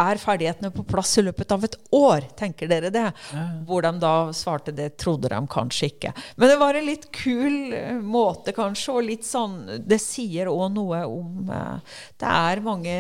er 0.03 0.21
ferdighetene 0.21 0.71
på 0.75 0.85
plass 0.89 1.17
i 1.21 1.25
løpet 1.27 1.53
av 1.55 1.67
et 1.67 1.77
år? 1.97 2.27
Tenker 2.39 2.71
dere 2.71 2.91
det? 2.95 3.05
Ja. 3.33 3.45
Hvor 3.69 3.85
de 3.85 3.93
da 4.03 4.15
svarte 4.37 4.75
det 4.77 4.97
trodde 5.01 5.31
de 5.33 5.41
kanskje 5.51 5.91
ikke. 5.93 6.15
Men 6.37 6.53
det 6.53 6.59
var 6.61 6.79
en 6.79 6.89
litt 6.89 7.09
kul 7.15 7.77
eh, 7.77 8.01
måte, 8.01 8.55
kanskje, 8.57 8.97
og 8.97 9.07
litt 9.07 9.27
sånn 9.27 9.57
Det 9.87 10.01
sier 10.03 10.51
òg 10.51 10.67
noe 10.75 11.05
om 11.09 11.49
uh, 11.51 11.79
Det 12.19 12.29
er 12.29 12.63
mange 12.65 12.97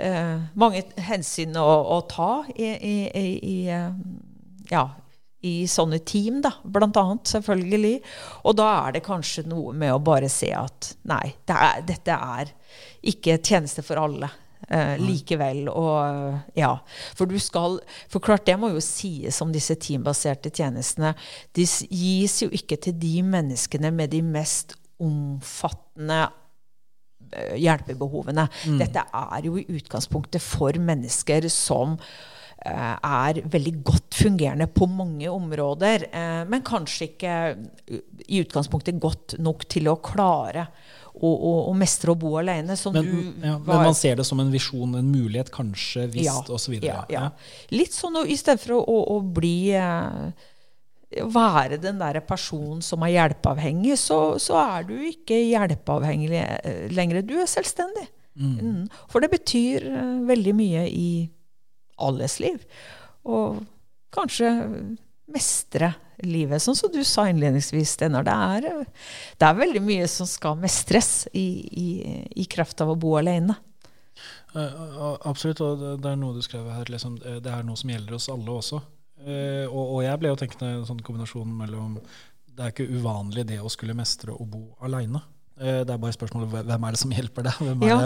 uh, 0.00 0.36
mange 0.58 0.84
hensyn 1.06 1.56
å, 1.60 1.70
å 1.96 2.02
ta 2.10 2.32
i, 2.54 2.68
i, 2.74 2.96
i, 3.08 3.26
i 3.54 3.58
ja, 4.70 4.84
i 5.44 5.66
sånne 5.68 6.00
team, 6.08 6.40
da, 6.44 6.54
blant 6.64 6.96
annet, 6.96 7.28
selvfølgelig. 7.28 7.98
Og 8.48 8.56
da 8.56 8.70
er 8.86 8.96
det 8.96 9.04
kanskje 9.04 9.44
noe 9.48 9.74
med 9.76 9.92
å 9.92 10.00
bare 10.04 10.30
se 10.32 10.50
at 10.56 10.94
nei, 11.10 11.34
det 11.44 11.58
er, 11.66 11.84
dette 11.90 12.16
er 12.38 12.54
ikke 13.04 13.36
tjeneste 13.44 13.84
for 13.84 14.00
alle 14.00 14.30
eh, 14.68 14.94
likevel. 15.00 15.68
Og 15.72 16.56
ja. 16.58 16.72
For 17.16 17.30
du 17.30 17.38
skal 17.42 17.80
For 18.10 18.22
klart, 18.24 18.46
det 18.46 18.56
må 18.60 18.72
jo 18.74 18.82
sies 18.84 19.40
om 19.44 19.52
disse 19.54 19.76
teambaserte 19.80 20.52
tjenestene. 20.54 21.14
De 21.56 21.66
gis 21.66 22.40
jo 22.44 22.50
ikke 22.54 22.78
til 22.80 22.96
de 22.98 23.18
menneskene 23.26 23.92
med 23.94 24.14
de 24.14 24.22
mest 24.24 24.76
omfattende 25.02 26.22
eh, 27.32 27.56
hjelpebehovene. 27.62 28.46
Mm. 28.68 28.78
Dette 28.82 29.04
er 29.04 29.48
jo 29.48 29.58
i 29.58 29.66
utgangspunktet 29.76 30.42
for 30.42 30.76
mennesker 30.78 31.48
som 31.52 31.96
eh, 31.98 32.94
er 32.94 33.42
veldig 33.50 33.74
godt 33.84 34.20
fungerende 34.22 34.68
på 34.70 34.88
mange 34.90 35.30
områder, 35.30 36.08
eh, 36.10 36.42
men 36.48 36.66
kanskje 36.66 37.10
ikke 37.10 37.38
i 38.24 38.42
utgangspunktet 38.44 39.02
godt 39.02 39.38
nok 39.42 39.66
til 39.70 39.90
å 39.90 40.00
klare 40.04 40.68
å, 41.14 41.30
å, 41.30 41.52
å 41.70 41.74
mestre 41.78 42.12
å 42.12 42.18
bo 42.18 42.34
alene. 42.40 42.76
Men, 42.94 43.10
ja, 43.38 43.58
men, 43.58 43.84
man 43.86 43.94
ser 43.96 44.18
det 44.18 44.26
som 44.26 44.40
en 44.42 44.50
visjon, 44.52 44.96
en 44.98 45.12
mulighet, 45.12 45.52
kanskje, 45.54 46.08
hvis, 46.14 46.26
ja, 46.26 46.40
osv. 46.56 46.78
Ja, 46.82 47.04
ja. 47.12 47.28
Litt 47.74 47.94
sånn 47.94 48.18
i 48.26 48.36
stedet 48.38 48.64
for 48.64 48.80
å, 48.80 48.98
å 49.14 49.20
bli 49.22 49.74
eh, 49.78 50.50
være 51.22 51.78
den 51.82 52.00
der 52.02 52.18
personen 52.26 52.82
som 52.84 53.04
er 53.06 53.14
hjelpeavhengig, 53.14 53.96
så, 54.00 54.36
så 54.42 54.58
er 54.62 54.88
du 54.90 54.96
ikke 55.10 55.38
hjelpeavhengig 55.38 56.34
eh, 56.40 56.84
lenger. 56.94 57.22
Du 57.26 57.36
er 57.38 57.50
selvstendig. 57.50 58.08
Mm. 58.34 58.88
For 59.06 59.22
det 59.22 59.30
betyr 59.30 59.84
uh, 59.86 60.16
veldig 60.26 60.54
mye 60.58 60.88
i 60.90 61.10
alles 62.02 62.40
liv. 62.42 62.58
Og 63.30 63.60
kanskje 64.14 64.50
mestre 65.30 65.92
livet. 66.22 66.62
Sånn 66.62 66.76
som 66.78 66.92
du 66.92 67.00
sa 67.06 67.26
innledningsvis, 67.30 67.96
Steinar. 67.96 68.26
Det, 68.26 68.72
det 69.40 69.48
er 69.48 69.60
veldig 69.60 69.82
mye 69.84 70.08
som 70.10 70.28
skal 70.28 70.58
mestres 70.60 71.26
i, 71.32 71.46
i, 71.68 71.88
i 72.44 72.46
kraft 72.50 72.82
av 72.84 72.92
å 72.92 72.98
bo 72.98 73.16
alene. 73.20 73.56
Uh, 74.54 75.16
absolutt, 75.26 75.60
og 75.64 75.80
det 75.98 76.12
er 76.12 76.18
noe 76.20 76.36
du 76.36 76.42
skrev 76.44 76.68
her. 76.70 76.90
Liksom, 76.92 77.18
det 77.18 77.50
er 77.50 77.66
noe 77.66 77.78
som 77.80 77.90
gjelder 77.90 78.18
oss 78.18 78.30
alle 78.32 78.58
også. 78.60 78.82
Og, 79.24 79.80
og, 79.80 80.00
jeg 80.04 80.20
ble 80.20 80.28
jo 80.28 80.36
tenkende 80.36 80.70
en 80.74 80.82
sånn 80.84 80.98
kombinasjon 81.00 81.52
mellom 81.56 81.94
Det 82.44 82.60
er 82.60 82.72
ikke 82.74 82.98
uvanlig 82.98 83.46
det 83.48 83.56
å 83.62 83.70
skulle 83.72 83.96
mestre 83.96 84.34
å 84.34 84.44
bo 84.44 84.66
aleine. 84.84 85.22
Eh, 85.54 85.84
det 85.86 85.92
er 85.94 85.98
bare 86.02 86.14
spørsmålet 86.14 86.50
hvem 86.66 86.84
er 86.84 86.96
det 86.96 86.98
som 86.98 87.12
hjelper 87.14 87.46
deg? 87.46 87.58
Ja. 87.84 87.98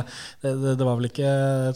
Det, 0.43 0.51
det, 0.61 0.73
det, 0.77 0.85
var 0.85 0.99
vel 0.99 1.09
ikke, 1.09 1.29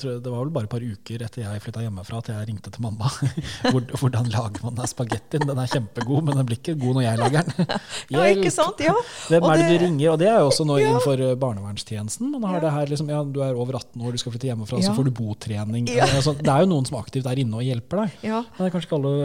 det 0.03 0.29
var 0.29 0.43
vel 0.43 0.51
bare 0.53 0.67
et 0.67 0.73
par 0.73 0.83
uker 0.85 1.23
etter 1.25 1.45
jeg 1.45 1.63
flytta 1.65 1.85
hjemmefra 1.85 2.19
at 2.21 2.29
jeg 2.33 2.49
ringte 2.51 2.73
til 2.75 2.83
mamma. 2.85 3.09
Hvordan 4.01 4.29
lager 4.33 4.67
man 4.67 4.77
den 4.77 4.91
spagettien? 4.91 5.47
Den 5.49 5.61
er 5.63 5.71
kjempegod, 5.71 6.27
men 6.27 6.37
den 6.37 6.49
blir 6.49 6.61
ikke 6.61 6.75
god 6.81 6.99
når 6.99 7.07
jeg 7.07 7.21
lager 7.23 7.49
den. 7.49 7.73
ja, 8.13 8.27
ikke 8.35 8.53
sant? 8.53 8.83
Ja. 8.85 8.97
Hvem 9.31 9.49
er 9.49 9.63
det 9.63 9.71
du 9.71 9.87
ringer? 9.87 10.11
Og 10.13 10.21
det 10.21 10.29
er 10.29 10.43
jo 10.43 10.51
også 10.51 10.67
nå 10.69 10.77
innenfor 10.83 11.25
eh, 11.25 11.33
barnevernstjenesten. 11.47 12.35
Man 12.35 12.47
har 12.51 12.67
det 12.67 12.75
her 12.77 12.93
liksom, 12.93 13.09
ja, 13.15 13.23
Du 13.25 13.41
er 13.47 13.57
over 13.57 13.81
18 13.81 13.97
år, 14.03 14.13
du 14.13 14.21
skal 14.21 14.37
flytte 14.37 14.51
hjemmefra, 14.51 14.83
så 14.85 14.93
får 14.99 15.09
du 15.09 15.15
botrening. 15.23 15.89
Altså, 16.03 16.37
det 16.37 16.53
er 16.53 16.67
jo 16.67 16.73
noen 16.75 16.89
som 16.91 17.01
aktivt 17.01 17.31
er 17.31 17.41
inne 17.41 17.63
og 17.63 17.65
hjelper 17.65 18.05
deg. 18.05 18.21
Men 18.29 18.61
det 18.61 18.69
er 18.69 18.77
kanskje 18.77 18.99
alle 18.99 19.17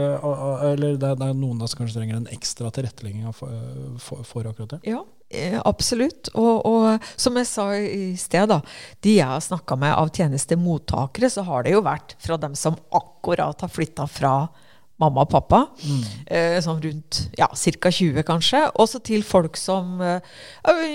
Eller 0.71 1.01
det 1.01 1.11
er, 1.11 1.35
noen 1.35 1.59
som 1.65 1.81
kanskje 1.81 1.99
trenger 1.99 2.21
en 2.21 2.31
ekstra 2.31 2.71
tilrettelegging 2.71 3.27
for, 3.35 3.51
for, 4.01 4.23
for 4.27 4.47
akkurat 4.47 4.77
det. 4.77 4.83
Ja, 4.87 5.03
Eh, 5.03 5.16
absolutt. 5.67 6.31
Og, 6.35 6.65
og, 6.65 7.09
som 7.19 7.35
jeg 7.39 7.49
sa 7.49 7.67
i 7.75 8.13
sted, 8.19 8.47
da, 8.51 8.61
de 9.03 9.17
jeg 9.17 9.27
har 9.27 9.43
snakka 9.43 9.75
med 9.79 9.95
av 9.95 10.13
tjenestemottakere, 10.15 11.31
så 11.31 11.43
har 11.47 11.65
det 11.65 11.75
jo 11.75 11.83
vært 11.85 12.15
fra 12.23 12.39
dem 12.41 12.55
som 12.55 12.79
akkurat 12.95 13.65
har 13.65 13.73
flytta 13.73 14.07
fra 14.11 14.37
mamma 14.97 15.23
og 15.27 15.29
pappa, 15.29 15.59
mm. 15.77 16.05
eh, 16.33 16.55
sånn 16.63 16.79
rundt 16.81 17.19
ja, 17.37 17.47
ca. 17.53 17.91
20 17.93 18.23
kanskje, 18.25 18.63
og 18.81 18.89
så 18.89 19.01
til 19.05 19.21
folk 19.25 19.57
som 19.59 20.01
eh, 20.01 20.31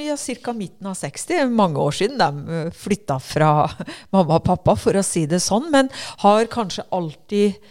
ja, 0.09 0.17
ca. 0.43 0.55
midten 0.59 0.91
av 0.91 0.97
60, 0.99 1.53
mange 1.55 1.79
år 1.79 1.95
siden 2.01 2.19
de 2.19 2.59
eh, 2.59 2.73
flytta 2.75 3.21
fra 3.23 3.53
mamma 4.15 4.41
og 4.41 4.47
pappa, 4.49 4.75
for 4.79 4.99
å 4.99 5.05
si 5.07 5.25
det 5.31 5.43
sånn, 5.45 5.71
men 5.75 5.91
har 6.25 6.51
kanskje 6.51 6.89
alltid 6.91 7.63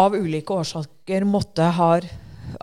av 0.00 0.14
ulike 0.14 0.54
årsaker 0.54 1.26
måtte 1.26 1.70
ha 1.78 1.92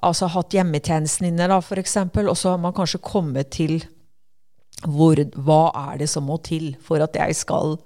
altså 0.02 0.30
hatt 0.32 0.56
hjemmetjenesten 0.56 1.30
inne, 1.30 1.50
da, 1.52 1.60
f.eks., 1.62 1.98
og 2.06 2.36
så 2.38 2.54
har 2.54 2.62
man 2.62 2.76
kanskje 2.76 3.04
kommet 3.04 3.52
til 3.56 3.80
hvor, 4.86 5.18
hva 5.42 5.62
er 5.90 6.04
det 6.04 6.10
som 6.12 6.28
må 6.30 6.38
til 6.46 6.76
for 6.86 7.02
at 7.02 7.16
jeg 7.18 7.38
skal 7.40 7.80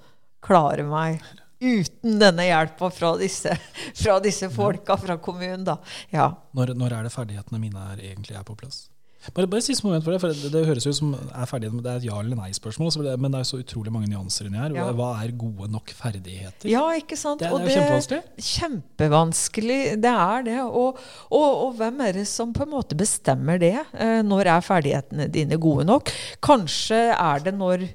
klare 0.43 0.83
meg 0.83 1.21
uten 1.61 2.17
denne 2.19 2.47
hjelpa 2.47 2.89
fra 2.91 3.13
disse, 3.21 3.53
fra 4.01 4.17
disse 4.23 4.49
folka 4.51 4.97
fra 4.97 5.17
kommunen, 5.21 5.63
da. 5.67 5.77
Ja. 6.11 6.31
Når, 6.57 6.73
når 6.77 6.97
er 6.97 7.07
det 7.07 7.13
ferdighetene 7.13 7.61
mine 7.61 7.85
er, 7.93 8.01
egentlig 8.11 8.37
er 8.37 8.47
på 8.47 8.57
plass? 8.57 8.87
Bare, 9.29 9.45
bare 9.45 9.61
siste 9.61 9.85
moment 9.85 10.01
for 10.01 10.15
det, 10.15 10.19
for 10.23 10.33
det, 10.33 10.49
det 10.49 10.63
høres 10.65 10.87
ut 10.87 10.97
som 10.97 11.11
er 11.13 11.49
ferdig, 11.49 11.69
det 11.77 11.91
er 11.91 11.99
et 11.99 12.07
ja 12.07 12.17
eller 12.17 12.39
nei-spørsmål. 12.39 12.89
Men 13.21 13.35
det 13.35 13.43
er 13.43 13.49
så 13.51 13.59
utrolig 13.61 13.93
mange 13.93 14.09
nyanser 14.09 14.49
inni 14.49 14.57
her. 14.57 14.73
Ja. 14.73 14.87
Hva 14.97 15.11
er 15.21 15.35
gode 15.37 15.69
nok 15.71 15.93
ferdigheter? 15.93 16.65
Ja, 16.71 16.83
ikke 16.97 17.19
sant? 17.19 17.43
Det 17.43 17.51
er, 17.51 17.57
det 17.61 17.69
er 17.69 17.77
kjempevanskelig. 17.77 18.21
Kjempevanskelig, 18.49 19.79
det 20.01 20.13
er 20.25 20.45
det. 20.49 20.59
Og, 20.65 20.99
og, 21.29 21.49
og, 21.51 21.75
hvem 21.77 22.01
er 22.07 22.17
det 22.17 22.27
som 22.31 22.53
på 22.55 22.65
en 22.65 22.73
måte 22.73 22.97
bestemmer 22.97 23.61
det? 23.61 23.75
Eh, 23.93 24.21
når 24.25 24.55
er 24.55 24.65
ferdighetene 24.65 25.29
dine 25.31 25.61
gode 25.61 25.85
nok? 25.85 26.09
Kanskje 26.41 27.03
er 27.13 27.45
det 27.45 27.57
når 27.57 27.91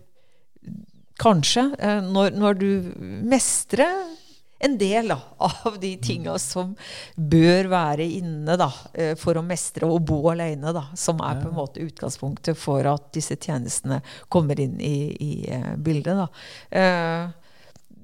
Kanskje. 1.17 1.71
Eh, 1.81 2.03
når, 2.05 2.35
når 2.37 2.59
du 2.61 2.71
mestrer 3.25 4.15
en 4.59 4.79
del 4.79 5.09
da, 5.09 5.19
av 5.38 5.79
de 5.81 5.92
tinga 6.03 6.37
som 6.40 6.75
bør 7.16 7.69
være 7.73 8.07
inne 8.19 8.57
da, 8.59 8.71
eh, 8.95 9.14
for 9.19 9.37
å 9.37 9.45
mestre 9.45 9.88
å 9.88 9.99
bo 10.01 10.23
alene. 10.33 10.73
Da, 10.77 10.87
som 10.97 11.21
er 11.25 11.40
på 11.42 11.51
en 11.51 11.59
måte 11.59 11.85
utgangspunktet 11.85 12.59
for 12.59 12.87
at 12.88 13.11
disse 13.16 13.37
tjenestene 13.37 14.01
kommer 14.33 14.61
inn 14.61 14.81
i, 14.81 14.97
i 15.21 15.33
uh, 15.53 15.75
bildet. 15.77 16.25
Uh, 16.73 17.29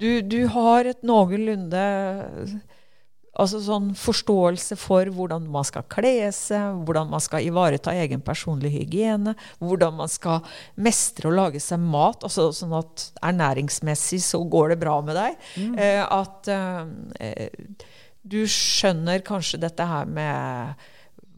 du, 0.02 0.20
du, 0.26 0.40
har 0.52 0.88
et 0.90 1.02
noenlunde 1.06 1.82
Altså 3.40 3.62
sånn 3.64 3.92
forståelse 3.96 4.76
for 4.76 5.08
hvordan 5.16 5.46
man 5.52 5.64
skal 5.64 5.86
kle 5.92 6.28
seg, 6.36 6.82
hvordan 6.84 7.08
man 7.14 7.22
skal 7.24 7.46
ivareta 7.46 7.94
egen 7.96 8.20
personlig 8.24 8.74
hygiene, 8.74 9.32
hvordan 9.62 9.96
man 10.02 10.12
skal 10.12 10.44
mestre 10.76 11.30
å 11.30 11.36
lage 11.38 11.62
seg 11.64 11.80
mat, 11.80 12.26
altså 12.28 12.50
sånn 12.52 12.74
at 12.76 13.06
ernæringsmessig 13.24 14.20
så 14.26 14.42
går 14.44 14.74
det 14.74 14.82
bra 14.84 14.98
med 15.06 15.16
deg. 15.16 15.40
Mm. 15.56 15.78
Eh, 15.80 16.02
at 16.04 16.52
eh, 16.52 17.86
du 18.22 18.42
skjønner 18.44 19.24
kanskje 19.24 19.62
dette 19.64 19.86
her 19.88 20.12
med 20.12 20.84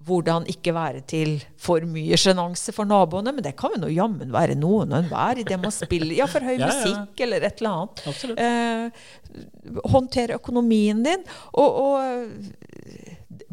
hvordan 0.04 0.46
ikke 0.50 0.74
være 0.76 1.00
til 1.08 1.36
for 1.60 1.84
mye 1.88 2.16
sjenanse 2.20 2.74
for 2.76 2.88
naboene. 2.88 3.32
Men 3.34 3.44
det 3.46 3.54
kan 3.60 3.76
jo 3.80 3.92
jammen 3.92 4.32
være 4.34 4.56
noen 4.58 4.92
og 4.92 5.00
enhver 5.02 5.42
det 5.44 5.58
man 5.60 5.74
spiller 5.74 6.16
ja, 6.18 6.28
for 6.30 6.44
høy 6.44 6.56
ja, 6.60 6.68
musikk 6.68 7.20
ja. 7.20 7.26
eller 7.26 7.48
et 7.48 7.62
eller 7.62 7.80
annet. 7.80 8.40
Eh, 8.44 9.78
håndtere 9.94 10.38
økonomien 10.40 11.02
din. 11.04 11.24
Og, 11.52 11.80
og, 11.84 12.00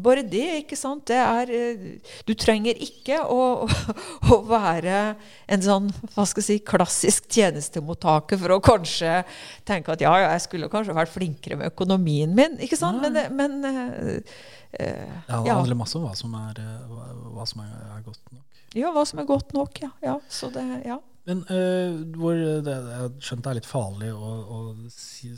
bare 0.02 0.24
det, 0.26 0.46
ikke 0.62 0.78
sant. 0.78 1.04
Det 1.10 1.18
er 1.18 1.52
eh, 1.52 2.14
Du 2.28 2.32
trenger 2.38 2.78
ikke 2.82 3.20
å, 3.24 3.66
å, 4.32 4.38
være 4.48 5.02
en 5.52 5.64
sånn 5.64 5.90
hva 6.14 6.26
skal 6.28 6.42
jeg 6.42 6.48
si, 6.48 6.58
klassisk 6.66 7.28
tjenestemottaker 7.32 8.40
for 8.40 8.56
å 8.56 8.62
kanskje 8.64 9.20
tenke 9.68 9.94
at 9.94 10.04
ja, 10.04 10.14
jeg 10.24 10.46
skulle 10.46 10.70
kanskje 10.72 10.96
vært 10.96 11.14
flinkere 11.14 11.60
med 11.60 11.72
økonomien 11.72 12.34
min. 12.36 12.58
ikke 12.62 12.78
sant? 12.80 13.02
Men, 13.02 13.22
men 13.36 13.70
eh, 13.70 14.34
Uh, 14.72 15.04
ja, 15.28 15.42
det 15.44 15.52
handler 15.52 15.76
masse 15.76 15.98
om 15.98 16.06
hva 16.06 16.14
som 16.16 16.32
er, 16.32 16.56
hva, 16.88 17.44
som 17.44 17.60
er, 17.60 17.72
er, 17.92 17.98
godt 18.06 18.22
nok. 18.32 18.62
Ja, 18.72 18.88
hva 18.96 19.02
som 19.04 19.20
er 19.20 19.26
godt 19.28 19.52
nok, 19.52 19.82
ja. 19.82 19.90
ja, 20.00 20.14
det, 20.54 20.62
ja. 20.88 20.96
Men 21.22 21.44
uh, 21.46 22.00
hvor 22.18 22.34
det, 22.66 22.72
jeg 22.74 23.10
skjønt 23.22 23.44
det 23.44 23.50
er 23.52 23.56
litt 23.60 23.68
farlig 23.68 24.08
å, 24.10 24.30
å 24.42 24.56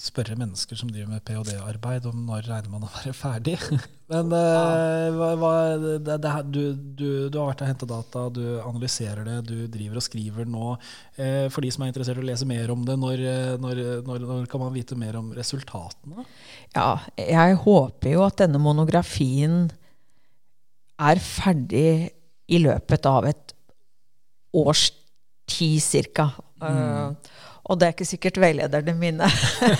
spørre 0.01 0.37
mennesker 0.41 0.79
som 0.81 0.89
driver 0.89 1.11
med 1.13 1.25
ph.d.-arbeid, 1.29 2.07
om 2.09 2.23
når 2.25 2.49
regner 2.49 2.73
man 2.73 2.87
å 2.87 2.93
være 2.95 3.13
ferdig. 3.17 3.59
Men 4.13 4.33
uh, 4.33 5.13
hva, 5.13 5.29
hva, 5.41 5.53
det, 5.83 6.17
det, 6.25 6.33
du, 6.49 6.63
du, 6.73 7.05
du, 7.29 7.37
har 7.37 7.51
vært 7.51 7.67
og 7.67 7.69
hentet 7.69 7.93
data, 7.93 8.25
du 8.33 8.43
analyserer 8.63 9.29
det, 9.29 9.37
du 9.51 9.69
driver 9.77 10.01
og 10.01 10.07
skriver 10.09 10.49
nå. 10.49 10.73
Uh, 11.21 11.53
for 11.53 11.61
de 11.61 11.75
som 11.77 11.85
er 11.85 11.93
interessert 11.93 12.23
i 12.23 12.25
å 12.25 12.31
lese 12.31 12.49
mer 12.49 12.73
om 12.73 12.89
det, 12.89 12.97
når, 13.05 13.27
når, 13.61 13.85
når, 14.09 14.27
når 14.33 14.51
kan 14.53 14.65
man 14.65 14.75
vite 14.77 14.97
mer 14.97 15.21
om 15.21 15.31
resultatene? 15.37 16.25
Ja, 16.73 16.97
jeg 17.21 17.61
håper 17.69 18.17
jo 18.17 18.25
at 18.25 18.41
denne 18.41 18.63
monografien 18.63 19.67
er 20.97 21.21
ferdig 21.21 21.89
i 22.49 22.65
løpet 22.65 23.05
av 23.09 23.29
et 23.29 23.53
års 24.57 24.89
ti 25.55 25.71
cirka. 25.83 26.29
Mm. 26.63 26.69
Uh, 26.69 27.41
og 27.65 27.81
det 27.81 27.87
er 27.87 27.95
ikke 27.95 28.07
sikkert 28.09 28.39
veilederne 28.43 28.93
mine 28.99 29.29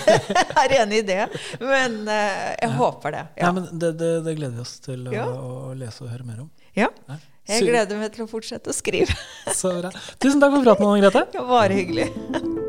er 0.63 0.73
enig 0.79 1.03
i 1.03 1.05
det, 1.05 1.21
men 1.61 1.99
uh, 2.07 2.15
jeg 2.55 2.65
ja. 2.65 2.73
håper 2.79 3.17
det. 3.17 3.23
Ja. 3.37 3.51
Nei, 3.51 3.53
men 3.59 3.69
det, 3.71 3.93
det, 4.01 4.11
det, 4.25 4.35
gleder 4.39 4.57
vi 4.57 4.65
oss 4.65 4.75
til 4.85 5.05
å, 5.11 5.29
å, 5.35 5.55
lese 5.77 6.05
og 6.07 6.13
høre 6.13 6.25
mer 6.25 6.43
om. 6.47 6.51
Ja. 6.77 6.89
Jeg 7.45 7.67
gleder 7.67 8.01
meg 8.01 8.15
til 8.15 8.25
å 8.25 8.29
fortsette 8.29 8.73
å 8.73 8.75
skrive. 8.75 9.13
Så 9.53 9.75
bra. 9.77 9.93
Tusen 10.17 10.41
takk 10.41 10.57
for 10.57 10.65
praten, 10.65 10.89
Anne 10.89 11.05
Grete. 11.05 11.45
Var 11.53 11.75
hyggelig. 11.79 12.63